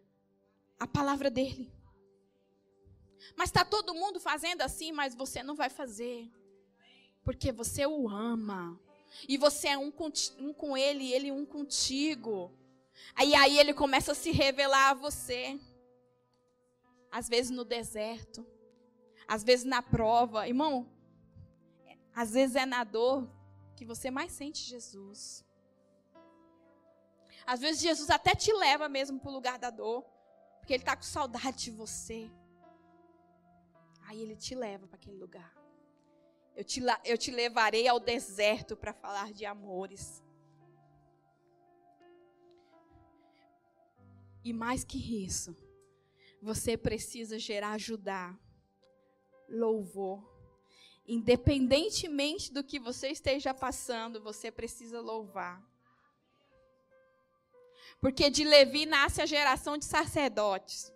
a 0.79 0.87
palavra 0.87 1.29
dEle. 1.29 1.71
Mas 3.35 3.49
está 3.49 3.63
todo 3.63 3.93
mundo 3.93 4.19
fazendo 4.19 4.61
assim, 4.61 4.91
mas 4.91 5.15
você 5.15 5.41
não 5.41 5.55
vai 5.55 5.69
fazer. 5.69 6.29
Porque 7.23 7.51
você 7.51 7.85
o 7.85 8.09
ama. 8.09 8.79
E 9.27 9.37
você 9.37 9.69
é 9.69 9.77
um 9.77 9.91
com, 9.91 10.11
um 10.39 10.53
com 10.53 10.77
Ele, 10.77 11.11
Ele 11.13 11.31
um 11.31 11.45
contigo. 11.45 12.51
Aí 13.15 13.35
aí 13.35 13.59
ele 13.59 13.73
começa 13.73 14.11
a 14.11 14.15
se 14.15 14.31
revelar 14.31 14.89
a 14.89 14.93
você. 14.93 15.59
Às 17.11 17.27
vezes 17.27 17.51
no 17.51 17.65
deserto, 17.65 18.45
às 19.27 19.43
vezes 19.43 19.65
na 19.65 19.81
prova, 19.81 20.47
irmão. 20.47 20.87
Às 22.15 22.31
vezes 22.31 22.55
é 22.55 22.65
na 22.65 22.83
dor 22.83 23.29
que 23.75 23.85
você 23.85 24.11
mais 24.11 24.31
sente 24.31 24.61
Jesus. 24.61 25.45
Às 27.45 27.61
vezes 27.61 27.81
Jesus 27.81 28.09
até 28.09 28.35
te 28.35 28.53
leva 28.53 28.87
mesmo 28.87 29.19
para 29.19 29.29
o 29.29 29.33
lugar 29.33 29.57
da 29.57 29.69
dor, 29.69 30.03
porque 30.59 30.73
ele 30.73 30.83
está 30.83 30.95
com 30.95 31.03
saudade 31.03 31.63
de 31.63 31.71
você. 31.71 32.29
Aí 34.07 34.21
ele 34.21 34.35
te 34.35 34.53
leva 34.53 34.87
para 34.87 34.97
aquele 34.97 35.17
lugar. 35.17 35.51
Eu 36.55 36.63
te, 36.63 36.81
eu 37.05 37.17
te 37.17 37.31
levarei 37.31 37.87
ao 37.87 37.99
deserto 37.99 38.75
para 38.75 38.93
falar 38.93 39.31
de 39.31 39.45
amores. 39.45 40.21
E 44.43 44.53
mais 44.53 44.83
que 44.83 44.97
isso, 45.25 45.55
você 46.41 46.77
precisa 46.77 47.37
gerar 47.37 47.71
ajudar, 47.71 48.37
louvor. 49.49 50.23
Independentemente 51.07 52.53
do 52.53 52.63
que 52.63 52.79
você 52.79 53.09
esteja 53.09 53.53
passando, 53.53 54.21
você 54.21 54.51
precisa 54.51 55.01
louvar. 55.01 55.61
Porque 57.99 58.29
de 58.29 58.43
Levi 58.43 58.85
nasce 58.85 59.21
a 59.21 59.25
geração 59.25 59.77
de 59.77 59.85
sacerdotes. 59.85 60.93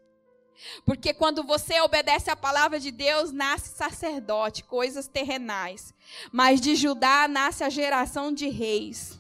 Porque 0.85 1.13
quando 1.13 1.43
você 1.43 1.81
obedece 1.81 2.29
à 2.29 2.35
palavra 2.35 2.79
de 2.79 2.91
Deus, 2.91 3.31
nasce 3.31 3.75
sacerdote, 3.75 4.63
coisas 4.63 5.07
terrenais. 5.07 5.93
Mas 6.31 6.61
de 6.61 6.75
Judá 6.75 7.27
nasce 7.27 7.63
a 7.63 7.69
geração 7.69 8.31
de 8.31 8.47
reis. 8.47 9.19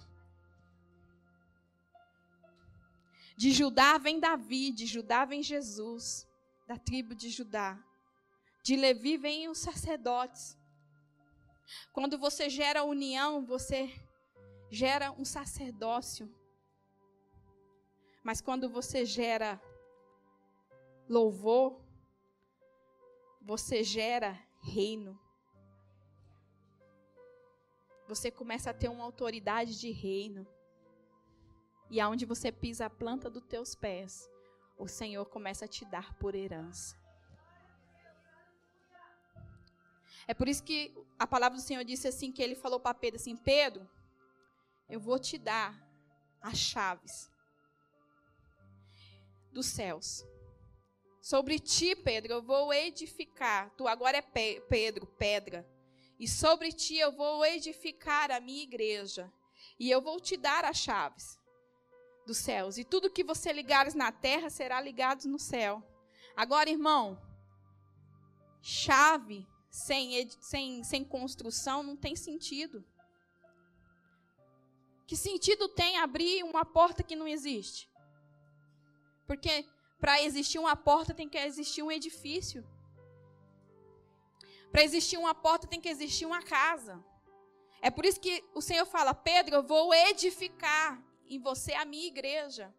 De 3.43 3.51
Judá 3.51 3.97
vem 3.97 4.21
Davi, 4.21 4.71
de 4.71 4.85
Judá 4.85 5.25
vem 5.25 5.43
Jesus, 5.43 6.25
da 6.65 6.77
tribo 6.77 7.13
de 7.13 7.29
Judá. 7.29 7.77
De 8.63 8.77
Levi 8.77 9.17
vem 9.17 9.49
os 9.49 9.57
sacerdotes. 9.57 10.57
Quando 11.91 12.17
você 12.17 12.49
gera 12.49 12.85
união, 12.85 13.45
você 13.45 13.93
gera 14.71 15.11
um 15.11 15.25
sacerdócio. 15.25 16.33
Mas 18.23 18.39
quando 18.39 18.69
você 18.69 19.03
gera 19.03 19.61
louvor, 21.09 21.81
você 23.41 23.83
gera 23.83 24.39
reino. 24.61 25.19
Você 28.07 28.31
começa 28.31 28.69
a 28.69 28.73
ter 28.73 28.87
uma 28.87 29.03
autoridade 29.03 29.77
de 29.77 29.91
reino. 29.91 30.47
E 31.93 31.99
aonde 31.99 32.25
você 32.25 32.51
pisa 32.51 32.87
a 32.87 32.89
planta 32.89 33.29
dos 33.29 33.43
teus 33.43 33.75
pés, 33.75 34.27
o 34.79 34.87
Senhor 34.87 35.25
começa 35.27 35.65
a 35.65 35.67
te 35.67 35.85
dar 35.85 36.11
por 36.15 36.33
herança. 36.33 36.97
É 40.25 40.33
por 40.33 40.47
isso 40.47 40.63
que 40.63 40.91
a 41.19 41.27
palavra 41.27 41.55
do 41.55 41.61
Senhor 41.61 41.83
disse 41.83 42.07
assim 42.07 42.31
que 42.31 42.41
ele 42.41 42.55
falou 42.55 42.79
para 42.79 42.95
Pedro 42.95 43.19
assim: 43.21 43.35
"Pedro, 43.35 43.87
eu 44.89 44.99
vou 44.99 45.19
te 45.19 45.37
dar 45.37 45.71
as 46.41 46.57
chaves 46.57 47.29
dos 49.51 49.67
céus. 49.67 50.25
Sobre 51.21 51.59
ti, 51.59 51.95
Pedro, 51.95 52.33
eu 52.33 52.41
vou 52.41 52.73
edificar. 52.73 53.69
Tu 53.77 53.87
agora 53.87 54.17
é 54.17 54.21
Pe 54.23 54.61
Pedro, 54.61 55.05
pedra. 55.05 55.63
E 56.19 56.27
sobre 56.27 56.71
ti 56.71 56.97
eu 56.97 57.11
vou 57.11 57.45
edificar 57.45 58.31
a 58.31 58.39
minha 58.39 58.63
igreja. 58.63 59.31
E 59.79 59.91
eu 59.91 60.01
vou 60.01 60.19
te 60.19 60.35
dar 60.35 60.65
as 60.65 60.77
chaves 60.77 61.42
dos 62.25 62.37
céus. 62.37 62.77
E 62.77 62.83
tudo 62.83 63.09
que 63.09 63.23
você 63.23 63.51
ligares 63.51 63.93
na 63.93 64.11
terra 64.11 64.49
será 64.49 64.79
ligado 64.81 65.25
no 65.25 65.39
céu. 65.39 65.83
Agora, 66.35 66.69
irmão, 66.69 67.21
chave 68.61 69.47
sem, 69.69 70.29
sem, 70.39 70.83
sem 70.83 71.03
construção 71.03 71.83
não 71.83 71.95
tem 71.95 72.15
sentido. 72.15 72.83
Que 75.05 75.17
sentido 75.17 75.67
tem 75.67 75.97
abrir 75.97 76.43
uma 76.43 76.65
porta 76.65 77.03
que 77.03 77.15
não 77.15 77.27
existe? 77.27 77.91
Porque 79.27 79.67
para 79.99 80.21
existir 80.21 80.59
uma 80.59 80.75
porta 80.75 81.13
tem 81.13 81.29
que 81.29 81.37
existir 81.37 81.83
um 81.83 81.91
edifício. 81.91 82.65
Para 84.71 84.83
existir 84.83 85.17
uma 85.17 85.35
porta 85.35 85.67
tem 85.67 85.79
que 85.79 85.89
existir 85.89 86.25
uma 86.25 86.41
casa. 86.41 87.03
É 87.81 87.91
por 87.91 88.05
isso 88.05 88.19
que 88.19 88.43
o 88.55 88.61
Senhor 88.61 88.85
fala: 88.85 89.13
Pedro, 89.13 89.55
eu 89.55 89.63
vou 89.63 89.93
edificar 89.93 91.01
em 91.35 91.39
você 91.39 91.73
a 91.73 91.85
minha 91.85 92.07
igreja. 92.07 92.73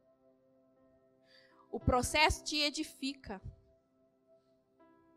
O 1.71 1.81
processo 1.81 2.45
te 2.45 2.57
edifica. 2.57 3.41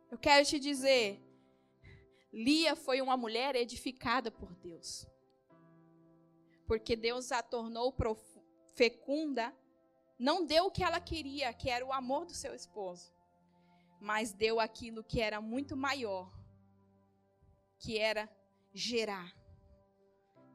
Eu 0.09 0.17
quero 0.17 0.45
te 0.45 0.59
dizer, 0.59 1.21
Lia 2.31 2.75
foi 2.75 3.01
uma 3.01 3.17
mulher 3.17 3.55
edificada 3.55 4.31
por 4.31 4.53
Deus. 4.55 5.05
Porque 6.65 6.95
Deus 6.95 7.31
a 7.31 7.41
tornou 7.41 7.95
fecunda 8.73 9.55
não 10.19 10.45
deu 10.45 10.65
o 10.65 10.71
que 10.71 10.83
ela 10.83 10.99
queria, 10.99 11.53
que 11.53 11.69
era 11.69 11.85
o 11.85 11.93
amor 11.93 12.25
do 12.25 12.33
seu 12.33 12.53
esposo, 12.55 13.13
mas 13.99 14.33
deu 14.33 14.59
aquilo 14.59 15.03
que 15.03 15.21
era 15.21 15.39
muito 15.39 15.77
maior, 15.77 16.31
que 17.77 17.99
era 17.99 18.27
gerar, 18.73 19.31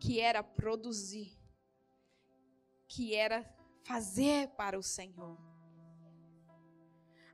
que 0.01 0.21
era 0.21 0.43
produzir, 0.43 1.39
que 2.93 3.15
era 3.15 3.43
fazer 3.85 4.49
para 4.49 4.79
o 4.79 4.83
Senhor. 4.83 5.39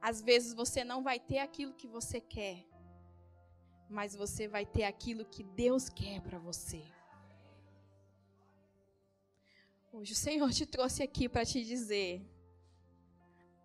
Às 0.00 0.22
vezes 0.22 0.54
você 0.54 0.84
não 0.84 1.02
vai 1.02 1.18
ter 1.18 1.40
aquilo 1.40 1.74
que 1.74 1.88
você 1.88 2.20
quer, 2.20 2.64
mas 3.90 4.14
você 4.14 4.46
vai 4.46 4.64
ter 4.64 4.84
aquilo 4.84 5.24
que 5.24 5.42
Deus 5.42 5.88
quer 5.88 6.20
para 6.20 6.38
você. 6.38 6.84
Hoje 9.92 10.12
o 10.12 10.16
Senhor 10.16 10.48
te 10.52 10.64
trouxe 10.64 11.02
aqui 11.02 11.28
para 11.28 11.44
te 11.44 11.64
dizer: 11.64 12.24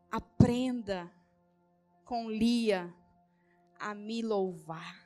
aprenda 0.10 1.14
com 2.04 2.28
Lia 2.28 2.92
a 3.80 3.94
me 3.94 4.24
louvar. 4.24 5.03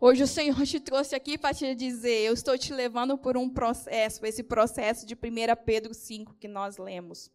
Hoje 0.00 0.22
o 0.22 0.26
Senhor 0.26 0.64
te 0.64 0.80
trouxe 0.80 1.14
aqui 1.14 1.38
para 1.38 1.54
te 1.54 1.74
dizer: 1.74 2.24
eu 2.24 2.34
estou 2.34 2.56
te 2.56 2.72
levando 2.72 3.16
por 3.16 3.36
um 3.36 3.48
processo, 3.48 4.24
esse 4.24 4.42
processo 4.42 5.06
de 5.06 5.14
1 5.14 5.18
Pedro 5.64 5.94
5 5.94 6.34
que 6.34 6.48
nós 6.48 6.76
lemos. 6.76 7.30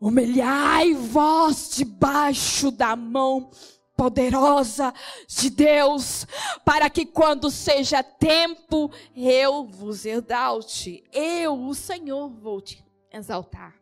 Humilhai 0.00 0.94
vós 0.94 1.70
debaixo 1.74 2.70
da 2.70 2.94
mão 2.94 3.50
poderosa 3.96 4.94
de 5.26 5.50
Deus, 5.50 6.24
para 6.64 6.88
que 6.88 7.04
quando 7.04 7.50
seja 7.50 8.00
tempo, 8.00 8.92
eu 9.16 9.64
vos 9.64 10.06
exalte. 10.06 11.02
Eu, 11.12 11.66
o 11.66 11.74
Senhor, 11.74 12.28
vou 12.28 12.60
te 12.60 12.84
exaltar. 13.12 13.74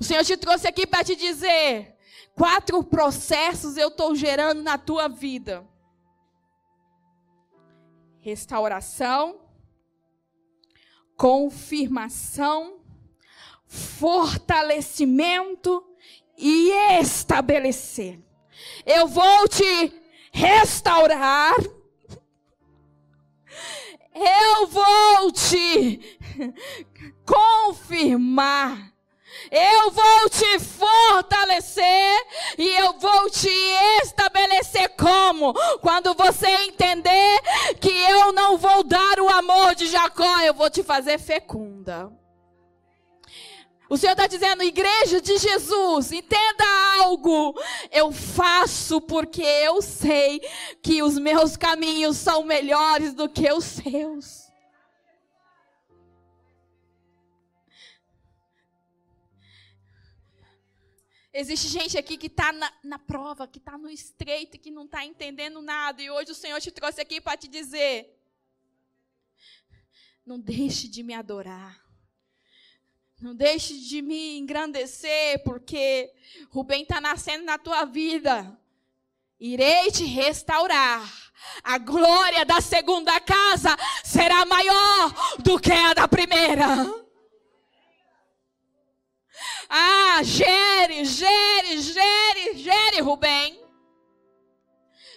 O 0.00 0.02
Senhor 0.02 0.24
te 0.24 0.36
trouxe 0.36 0.66
aqui 0.66 0.88
para 0.88 1.04
te 1.04 1.14
dizer: 1.14 1.96
quatro 2.34 2.82
processos 2.82 3.76
eu 3.76 3.88
estou 3.88 4.14
gerando 4.14 4.62
na 4.62 4.78
tua 4.78 5.08
vida: 5.08 5.68
restauração, 8.20 9.40
confirmação, 11.16 12.80
fortalecimento 13.66 15.84
e 16.36 16.70
estabelecer. 17.00 18.18
Eu 18.86 19.06
vou 19.06 19.48
te 19.48 19.92
restaurar. 20.32 21.54
Eu 24.14 24.66
vou 24.66 25.32
te 25.32 26.18
confirmar. 27.24 28.92
Eu 29.50 29.90
vou 29.90 30.28
te 30.28 30.58
fortalecer 30.58 32.26
e 32.58 32.68
eu 32.78 32.98
vou 32.98 33.30
te 33.30 33.50
estabelecer 34.02 34.90
como? 34.90 35.52
Quando 35.80 36.14
você 36.14 36.48
entender 36.48 37.40
que 37.80 37.90
eu 37.90 38.32
não 38.32 38.56
vou 38.56 38.84
dar 38.84 39.18
o 39.20 39.28
amor 39.28 39.74
de 39.74 39.86
Jacó, 39.86 40.40
eu 40.40 40.54
vou 40.54 40.70
te 40.70 40.82
fazer 40.82 41.18
fecunda. 41.18 42.10
O 43.88 43.96
Senhor 43.96 44.12
está 44.12 44.28
dizendo, 44.28 44.62
igreja 44.62 45.20
de 45.20 45.36
Jesus, 45.36 46.12
entenda 46.12 46.64
algo. 47.02 47.60
Eu 47.90 48.12
faço 48.12 49.00
porque 49.00 49.42
eu 49.42 49.82
sei 49.82 50.40
que 50.80 51.02
os 51.02 51.18
meus 51.18 51.56
caminhos 51.56 52.16
são 52.16 52.44
melhores 52.44 53.12
do 53.14 53.28
que 53.28 53.52
os 53.52 53.64
seus. 53.64 54.49
Existe 61.32 61.68
gente 61.68 61.96
aqui 61.96 62.16
que 62.16 62.26
está 62.26 62.52
na, 62.52 62.72
na, 62.82 62.98
prova, 62.98 63.46
que 63.46 63.58
está 63.58 63.78
no 63.78 63.88
estreito, 63.88 64.58
que 64.58 64.70
não 64.70 64.84
está 64.84 65.04
entendendo 65.04 65.62
nada. 65.62 66.02
E 66.02 66.10
hoje 66.10 66.32
o 66.32 66.34
Senhor 66.34 66.60
te 66.60 66.72
trouxe 66.72 67.00
aqui 67.00 67.20
para 67.20 67.36
te 67.36 67.46
dizer: 67.46 68.20
não 70.26 70.40
deixe 70.40 70.88
de 70.88 71.02
me 71.02 71.14
adorar. 71.14 71.80
Não 73.20 73.34
deixe 73.34 73.78
de 73.78 74.00
me 74.00 74.38
engrandecer, 74.38 75.42
porque 75.44 76.10
Rubem 76.48 76.82
está 76.82 77.00
nascendo 77.00 77.44
na 77.44 77.58
tua 77.58 77.84
vida. 77.84 78.58
Irei 79.38 79.90
te 79.90 80.04
restaurar. 80.04 81.30
A 81.62 81.78
glória 81.78 82.44
da 82.44 82.60
segunda 82.60 83.20
casa 83.20 83.76
será 84.04 84.44
maior 84.46 85.38
do 85.38 85.60
que 85.60 85.72
a 85.72 85.94
da 85.94 86.08
primeira. 86.08 86.66
Ah, 89.72 90.20
gere, 90.24 91.04
gere, 91.04 91.78
gere, 91.78 92.56
gere 92.56 93.00
Rubem. 93.00 93.56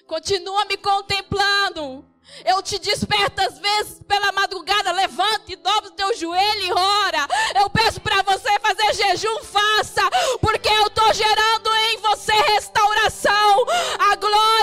Continua 0.05 0.65
me 0.65 0.77
contemplando. 0.77 2.05
Eu 2.45 2.61
te 2.61 2.77
desperto 2.77 3.41
às 3.41 3.57
vezes 3.57 3.99
pela 4.07 4.31
madrugada, 4.31 4.91
levante, 4.91 5.55
dobre 5.55 5.89
o 5.89 5.93
teu 5.93 6.15
joelho 6.15 6.61
e 6.61 6.71
ora. 6.71 7.27
Eu 7.55 7.69
peço 7.69 7.99
para 7.99 8.21
você 8.21 8.59
fazer 8.59 8.93
jejum, 8.93 9.43
faça, 9.43 10.01
porque 10.39 10.69
eu 10.69 10.87
estou 10.87 11.13
gerando 11.13 11.75
em 11.89 11.97
você 11.97 12.33
restauração. 12.33 13.65
A 13.99 14.15
glória 14.15 14.62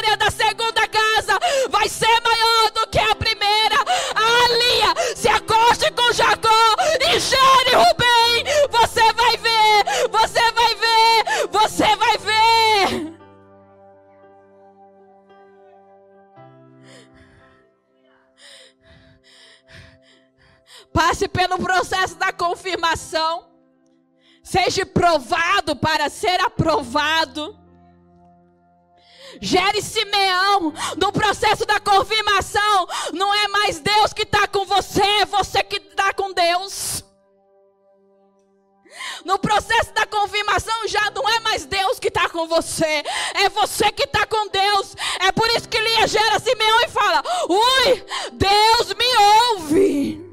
Passe 21.01 21.27
pelo 21.27 21.59
processo 21.59 22.15
da 22.17 22.31
confirmação. 22.31 23.49
Seja 24.45 24.85
provado 24.85 25.75
para 25.75 26.11
ser 26.11 26.39
aprovado. 26.43 27.59
Gere 29.41 29.81
Simeão 29.81 30.75
no 30.99 31.11
processo 31.11 31.65
da 31.65 31.81
confirmação. 31.81 32.87
Não 33.15 33.33
é 33.33 33.49
mais 33.49 33.81
Deus 33.81 34.13
que 34.13 34.25
está 34.25 34.47
com 34.47 34.67
você, 34.67 35.01
é 35.01 35.25
você 35.25 35.63
que 35.63 35.77
está 35.77 36.13
com 36.13 36.35
Deus. 36.35 37.03
No 39.25 39.39
processo 39.39 39.95
da 39.95 40.05
confirmação 40.05 40.87
já 40.87 41.11
não 41.13 41.27
é 41.27 41.41
mais 41.41 41.65
Deus 41.65 41.99
que 41.99 42.09
está 42.09 42.29
com 42.29 42.47
você, 42.47 43.03
é 43.37 43.49
você 43.49 43.91
que 43.91 44.03
está 44.03 44.27
com 44.27 44.49
Deus. 44.49 44.95
É 45.21 45.33
por 45.33 45.49
isso 45.49 45.67
que 45.67 45.81
Lia 45.81 46.07
gera 46.07 46.39
Simeão 46.39 46.83
e 46.83 46.89
fala: 46.89 47.23
Ui, 47.49 48.05
Deus 48.33 48.93
me 48.93 49.17
ouve. 49.55 50.30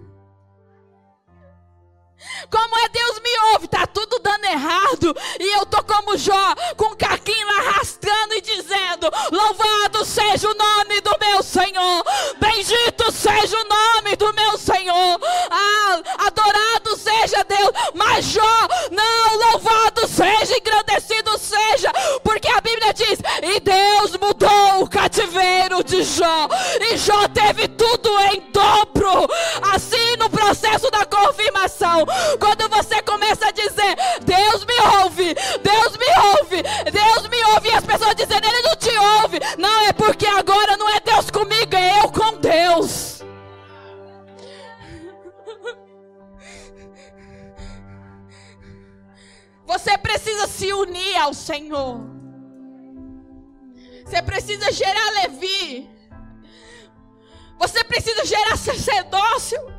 Como 2.50 2.78
é 2.80 2.90
Deus 2.90 3.20
me 3.20 3.40
ouve? 3.54 3.68
Tá 3.68 3.86
tudo 3.88 4.20
dando 4.20 4.46
errado. 4.46 5.16
E 5.40 5.58
eu 5.58 5.66
tô 5.66 5.84
como 5.84 6.18
Jó, 6.18 6.56
com 6.76 6.86
o 6.86 6.96
caquinho 6.96 7.48
lá 7.48 7.58
arrastando 7.60 8.34
e 8.34 8.42
dizendo: 8.42 9.12
Louvado 9.32 10.06
seja 10.06 10.50
o 10.50 10.54
nome 10.54 11.02
do 11.02 11.16
meu 11.20 11.44
Senhor. 11.44 12.04
Bendito 12.40 13.12
seja 13.12 13.58
o 13.58 13.68
nome 13.68 14.16
do 14.16 14.34
meu 14.34 14.58
Senhor. 14.58 15.20
Ah, 15.50 16.02
adorado 16.28 16.98
seja 16.98 17.44
Deus. 17.44 17.72
Mas 17.94 18.26
Jó, 18.26 18.68
não, 18.92 19.52
louvado 19.52 20.08
seja, 20.08 20.58
engrandecido 20.58 21.38
seja. 21.38 21.92
Porque 22.24 22.48
a 22.48 22.62
Bíblia 22.62 22.94
diz: 22.94 23.20
E 23.44 23.60
Deus 23.60 24.12
mudou 24.22 24.84
o 24.84 24.90
cativeiro 24.90 25.84
de 25.84 26.04
Jó. 26.04 26.48
E 26.80 26.98
Jó 26.98 27.28
teve 27.28 27.68
tudo 27.68 28.10
em 28.32 28.42
dobro. 28.52 29.28
Da 29.77 29.77
confirmação. 31.28 32.06
Quando 32.40 32.70
você 32.70 33.02
começa 33.02 33.48
a 33.48 33.52
dizer, 33.52 33.96
Deus 34.24 34.66
me 34.66 34.80
ouve, 35.04 35.34
Deus 35.62 35.98
me 35.98 36.06
ouve, 36.34 36.64
Deus 36.92 37.28
me 37.28 37.44
ouve, 37.54 37.70
e 37.70 37.74
as 37.74 37.86
pessoas 37.86 38.16
dizendo, 38.16 38.46
Ele 38.46 38.62
não 38.62 38.76
te 38.76 38.98
ouve. 39.22 39.40
Não, 39.58 39.82
é 39.82 39.94
porque 39.94 40.26
agora 40.26 40.78
não 40.78 40.90
é 40.90 41.00
Deus 41.00 41.30
comigo, 41.30 41.76
é 41.76 42.00
eu 42.00 42.12
com 42.12 42.38
Deus. 42.38 43.18
Você 49.66 49.98
precisa 49.98 50.48
se 50.48 50.72
unir 50.72 51.18
ao 51.18 51.34
Senhor. 51.34 52.00
Você 54.06 54.22
precisa 54.22 54.72
gerar 54.72 55.12
Levi. 55.24 55.90
Você 57.60 57.84
precisa 57.84 58.24
gerar 58.24 58.56
sacerdócio. 58.56 59.77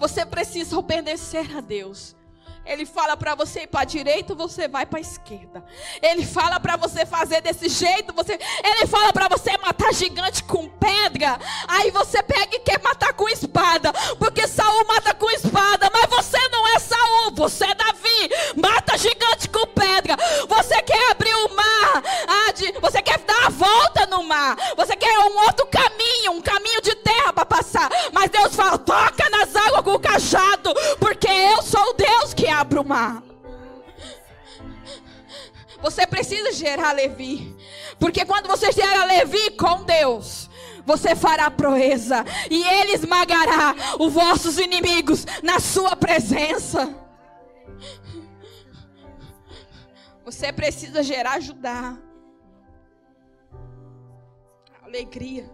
Você 0.00 0.24
precisa 0.24 0.78
obedecer 0.78 1.54
a 1.54 1.60
Deus. 1.60 2.16
Ele 2.64 2.84
fala 2.84 3.16
para 3.16 3.34
você 3.34 3.62
ir 3.62 3.66
para 3.66 3.80
a 3.80 3.84
direita, 3.84 4.34
você 4.34 4.68
vai 4.68 4.84
para 4.84 4.98
a 4.98 5.00
esquerda. 5.00 5.64
Ele 6.00 6.24
fala 6.24 6.60
para 6.60 6.76
você 6.76 7.06
fazer 7.06 7.40
desse 7.40 7.68
jeito, 7.68 8.12
você 8.12 8.38
ele 8.62 8.86
fala 8.86 9.12
para 9.12 9.28
você 9.28 9.56
matar 9.58 9.92
gigante 9.92 10.44
com 10.44 10.68
pedra. 10.68 11.38
Aí 11.66 11.90
você 11.90 12.22
pega 12.22 12.56
e 12.56 12.60
quer 12.60 12.80
matar 12.82 13.12
com 13.14 13.28
espada, 13.28 13.92
porque 14.18 14.46
Saul 14.46 14.86
mata 14.86 15.14
com 15.14 15.30
espada, 15.30 15.90
mas 15.92 16.06
você 16.10 16.38
não 16.48 16.68
é 16.68 16.78
Saul, 16.78 17.32
você 17.34 17.64
é 17.64 17.74
Davi. 17.74 18.30
Mata 18.56 18.96
gigante 18.98 19.48
com 19.48 19.66
pedra. 19.66 20.16
Você 20.48 20.82
quer 20.82 21.10
abrir 21.10 21.29
você 22.80 23.02
quer 23.02 23.18
dar 23.20 23.46
a 23.46 23.50
volta 23.50 24.06
no 24.06 24.22
mar. 24.22 24.56
Você 24.76 24.96
quer 24.96 25.18
um 25.18 25.38
outro 25.46 25.66
caminho, 25.66 26.32
um 26.32 26.42
caminho 26.42 26.80
de 26.82 26.94
terra 26.96 27.32
para 27.32 27.46
passar. 27.46 27.90
Mas 28.12 28.30
Deus 28.30 28.54
fala: 28.54 28.78
"Toca 28.78 29.28
nas 29.30 29.54
águas 29.54 29.82
com 29.82 29.94
o 29.94 30.00
cajado, 30.00 30.74
porque 30.98 31.28
eu 31.28 31.62
sou 31.62 31.90
o 31.90 31.94
Deus 31.94 32.34
que 32.34 32.48
abra 32.48 32.80
o 32.80 32.84
mar. 32.86 33.22
Você 35.82 36.06
precisa 36.06 36.52
gerar 36.52 36.92
Levi. 36.92 37.56
Porque 37.98 38.24
quando 38.24 38.46
você 38.46 38.70
gera 38.72 39.04
Levi 39.04 39.50
com 39.52 39.82
Deus, 39.84 40.48
você 40.84 41.14
fará 41.14 41.50
proeza. 41.50 42.24
E 42.50 42.62
ele 42.62 42.92
esmagará 42.92 43.74
os 43.98 44.12
vossos 44.12 44.58
inimigos 44.58 45.26
na 45.42 45.58
sua 45.58 45.96
presença. 45.96 46.94
Você 50.24 50.52
precisa 50.52 51.02
gerar 51.02 51.32
ajudar. 51.32 52.09
Alegria. 54.90 55.48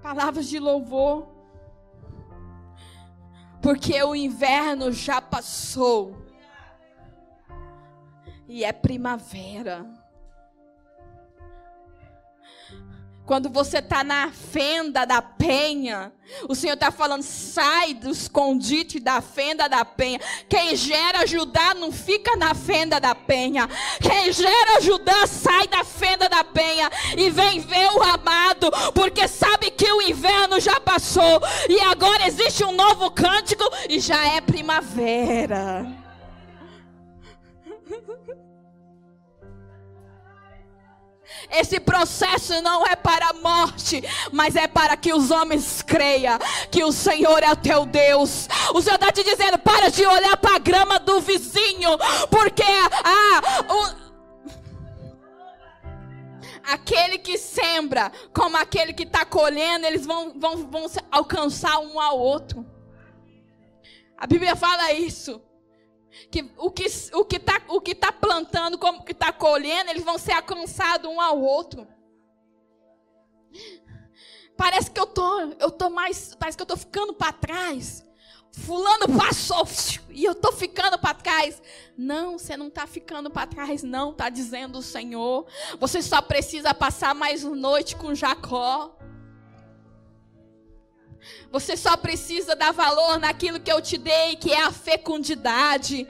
Palavras 0.00 0.46
de 0.46 0.60
louvor 0.60 1.28
porque 3.60 4.00
o 4.02 4.14
inverno 4.14 4.92
já 4.92 5.20
passou 5.20 6.16
e 8.48 8.64
é 8.64 8.72
primavera. 8.72 9.84
Quando 13.30 13.48
você 13.48 13.78
está 13.78 14.02
na 14.02 14.32
fenda 14.32 15.04
da 15.04 15.22
penha, 15.22 16.12
o 16.48 16.54
Senhor 16.56 16.74
está 16.74 16.90
falando: 16.90 17.22
sai 17.22 17.94
do 17.94 18.10
escondite 18.10 18.98
da 18.98 19.20
fenda 19.20 19.68
da 19.68 19.84
penha. 19.84 20.18
Quem 20.48 20.74
gera 20.74 21.24
Judá 21.24 21.72
não 21.74 21.92
fica 21.92 22.34
na 22.34 22.56
fenda 22.56 22.98
da 22.98 23.14
penha. 23.14 23.68
Quem 24.02 24.32
gera 24.32 24.80
Judá 24.80 25.28
sai 25.28 25.68
da 25.68 25.84
fenda 25.84 26.28
da 26.28 26.42
penha 26.42 26.90
e 27.16 27.30
vem 27.30 27.60
ver 27.60 27.92
o 27.92 28.02
amado, 28.02 28.68
porque 28.92 29.28
sabe 29.28 29.70
que 29.70 29.92
o 29.92 30.02
inverno 30.02 30.58
já 30.58 30.80
passou 30.80 31.40
e 31.68 31.80
agora 31.82 32.26
existe 32.26 32.64
um 32.64 32.72
novo 32.72 33.12
cântico 33.12 33.62
e 33.88 34.00
já 34.00 34.26
é 34.26 34.40
primavera. 34.40 35.99
Esse 41.50 41.80
processo 41.80 42.60
não 42.62 42.86
é 42.86 42.94
para 42.94 43.28
a 43.28 43.32
morte, 43.34 44.02
mas 44.32 44.56
é 44.56 44.66
para 44.66 44.96
que 44.96 45.12
os 45.12 45.30
homens 45.30 45.82
creiam 45.82 46.38
que 46.70 46.84
o 46.84 46.92
Senhor 46.92 47.42
é 47.42 47.54
teu 47.54 47.86
Deus. 47.86 48.48
O 48.74 48.82
Senhor 48.82 48.96
está 48.96 49.10
te 49.12 49.24
dizendo: 49.24 49.58
para 49.58 49.90
de 49.90 50.04
olhar 50.04 50.36
para 50.36 50.56
a 50.56 50.58
grama 50.58 50.98
do 50.98 51.20
vizinho, 51.20 51.90
porque 52.30 52.62
ah, 52.62 53.64
o, 53.72 54.10
aquele 56.72 57.18
que 57.18 57.38
sembra, 57.38 58.12
como 58.34 58.56
aquele 58.56 58.92
que 58.92 59.04
está 59.04 59.24
colhendo, 59.24 59.86
eles 59.86 60.04
vão, 60.04 60.38
vão, 60.38 60.68
vão 60.68 60.86
alcançar 61.10 61.78
um 61.78 61.98
ao 62.00 62.18
outro. 62.18 62.66
A 64.16 64.26
Bíblia 64.26 64.54
fala 64.54 64.92
isso 64.92 65.40
que 66.30 66.50
o 66.56 66.70
que 66.70 66.86
o 67.12 67.24
que 67.24 67.36
está 67.36 67.62
o 67.68 67.80
que 67.80 67.94
tá 67.94 68.12
plantando 68.12 68.78
como 68.78 69.04
que 69.04 69.12
está 69.12 69.32
colhendo 69.32 69.90
eles 69.90 70.04
vão 70.04 70.18
ser 70.18 70.32
alcançados 70.32 71.10
um 71.10 71.20
ao 71.20 71.40
outro. 71.40 71.86
Parece 74.56 74.90
que 74.90 75.00
eu 75.00 75.06
tô 75.06 75.40
eu 75.58 75.70
tô 75.70 75.88
mais 75.90 76.34
parece 76.34 76.56
que 76.56 76.62
eu 76.62 76.66
tô 76.66 76.76
ficando 76.76 77.14
para 77.14 77.32
trás. 77.32 78.04
Fulano 78.52 79.06
passou 79.16 79.64
e 80.10 80.24
eu 80.24 80.34
tô 80.34 80.52
ficando 80.52 80.98
para 80.98 81.14
trás. 81.14 81.62
Não 81.96 82.38
você 82.38 82.56
não 82.56 82.66
está 82.66 82.86
ficando 82.86 83.30
para 83.30 83.46
trás 83.46 83.82
não 83.82 84.10
está 84.10 84.28
dizendo 84.28 84.78
o 84.78 84.82
Senhor. 84.82 85.46
Você 85.78 86.02
só 86.02 86.20
precisa 86.20 86.74
passar 86.74 87.14
mais 87.14 87.44
uma 87.44 87.56
noite 87.56 87.94
com 87.96 88.14
Jacó 88.14 88.99
Você 91.50 91.76
só 91.76 91.96
precisa 91.96 92.54
dar 92.54 92.72
valor 92.72 93.18
naquilo 93.18 93.60
que 93.60 93.70
eu 93.70 93.80
te 93.80 93.98
dei, 93.98 94.36
que 94.36 94.52
é 94.52 94.62
a 94.62 94.70
fecundidade. 94.70 96.06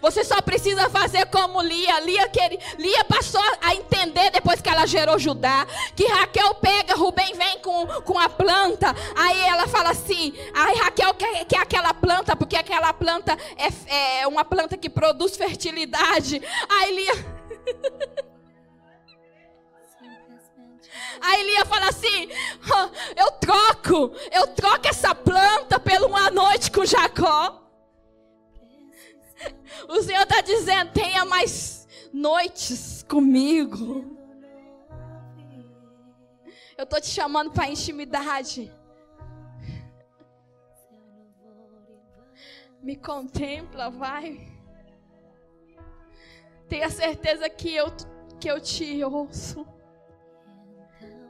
Você 0.00 0.24
só 0.24 0.40
precisa 0.40 0.88
fazer 0.88 1.26
como 1.26 1.60
Lia. 1.60 2.00
Lia, 2.00 2.28
queria, 2.28 2.58
Lia 2.78 3.04
passou 3.04 3.42
a 3.60 3.74
entender 3.74 4.30
depois 4.30 4.60
que 4.60 4.68
ela 4.68 4.86
gerou 4.86 5.18
Judá. 5.18 5.66
Que 5.96 6.06
Raquel 6.06 6.54
pega, 6.56 6.94
Rubem 6.94 7.34
vem 7.34 7.58
com, 7.58 7.86
com 8.02 8.18
a 8.18 8.28
planta. 8.28 8.94
Aí 9.16 9.40
ela 9.42 9.66
fala 9.66 9.90
assim: 9.90 10.32
aí 10.54 10.76
Raquel 10.78 11.14
quer, 11.14 11.44
quer 11.44 11.58
aquela 11.58 11.92
planta, 11.92 12.36
porque 12.36 12.56
aquela 12.56 12.92
planta 12.92 13.36
é, 13.56 14.20
é 14.22 14.26
uma 14.26 14.44
planta 14.44 14.76
que 14.76 14.88
produz 14.88 15.36
fertilidade. 15.36 16.40
Aí 16.68 16.94
Lia. 16.94 18.23
Aí 21.20 21.42
Lia 21.44 21.64
fala 21.64 21.88
assim: 21.88 22.28
Eu 23.16 23.30
troco, 23.32 24.16
eu 24.32 24.46
troco 24.48 24.88
essa 24.88 25.14
planta 25.14 25.78
pela 25.78 26.06
uma 26.06 26.30
noite 26.30 26.70
com 26.70 26.84
Jacó. 26.84 27.62
O 29.88 30.02
Senhor 30.02 30.22
está 30.22 30.40
dizendo: 30.40 30.92
tenha 30.92 31.24
mais 31.24 31.86
noites 32.12 33.02
comigo. 33.08 34.16
Eu 36.76 36.84
estou 36.84 37.00
te 37.00 37.08
chamando 37.08 37.52
para 37.52 37.68
intimidade. 37.68 38.72
Me 42.82 42.96
contempla, 42.96 43.90
vai. 43.90 44.52
Tenha 46.68 46.90
certeza 46.90 47.48
que 47.48 47.74
eu, 47.74 47.86
que 48.40 48.50
eu 48.50 48.60
te 48.60 49.02
ouço. 49.04 49.66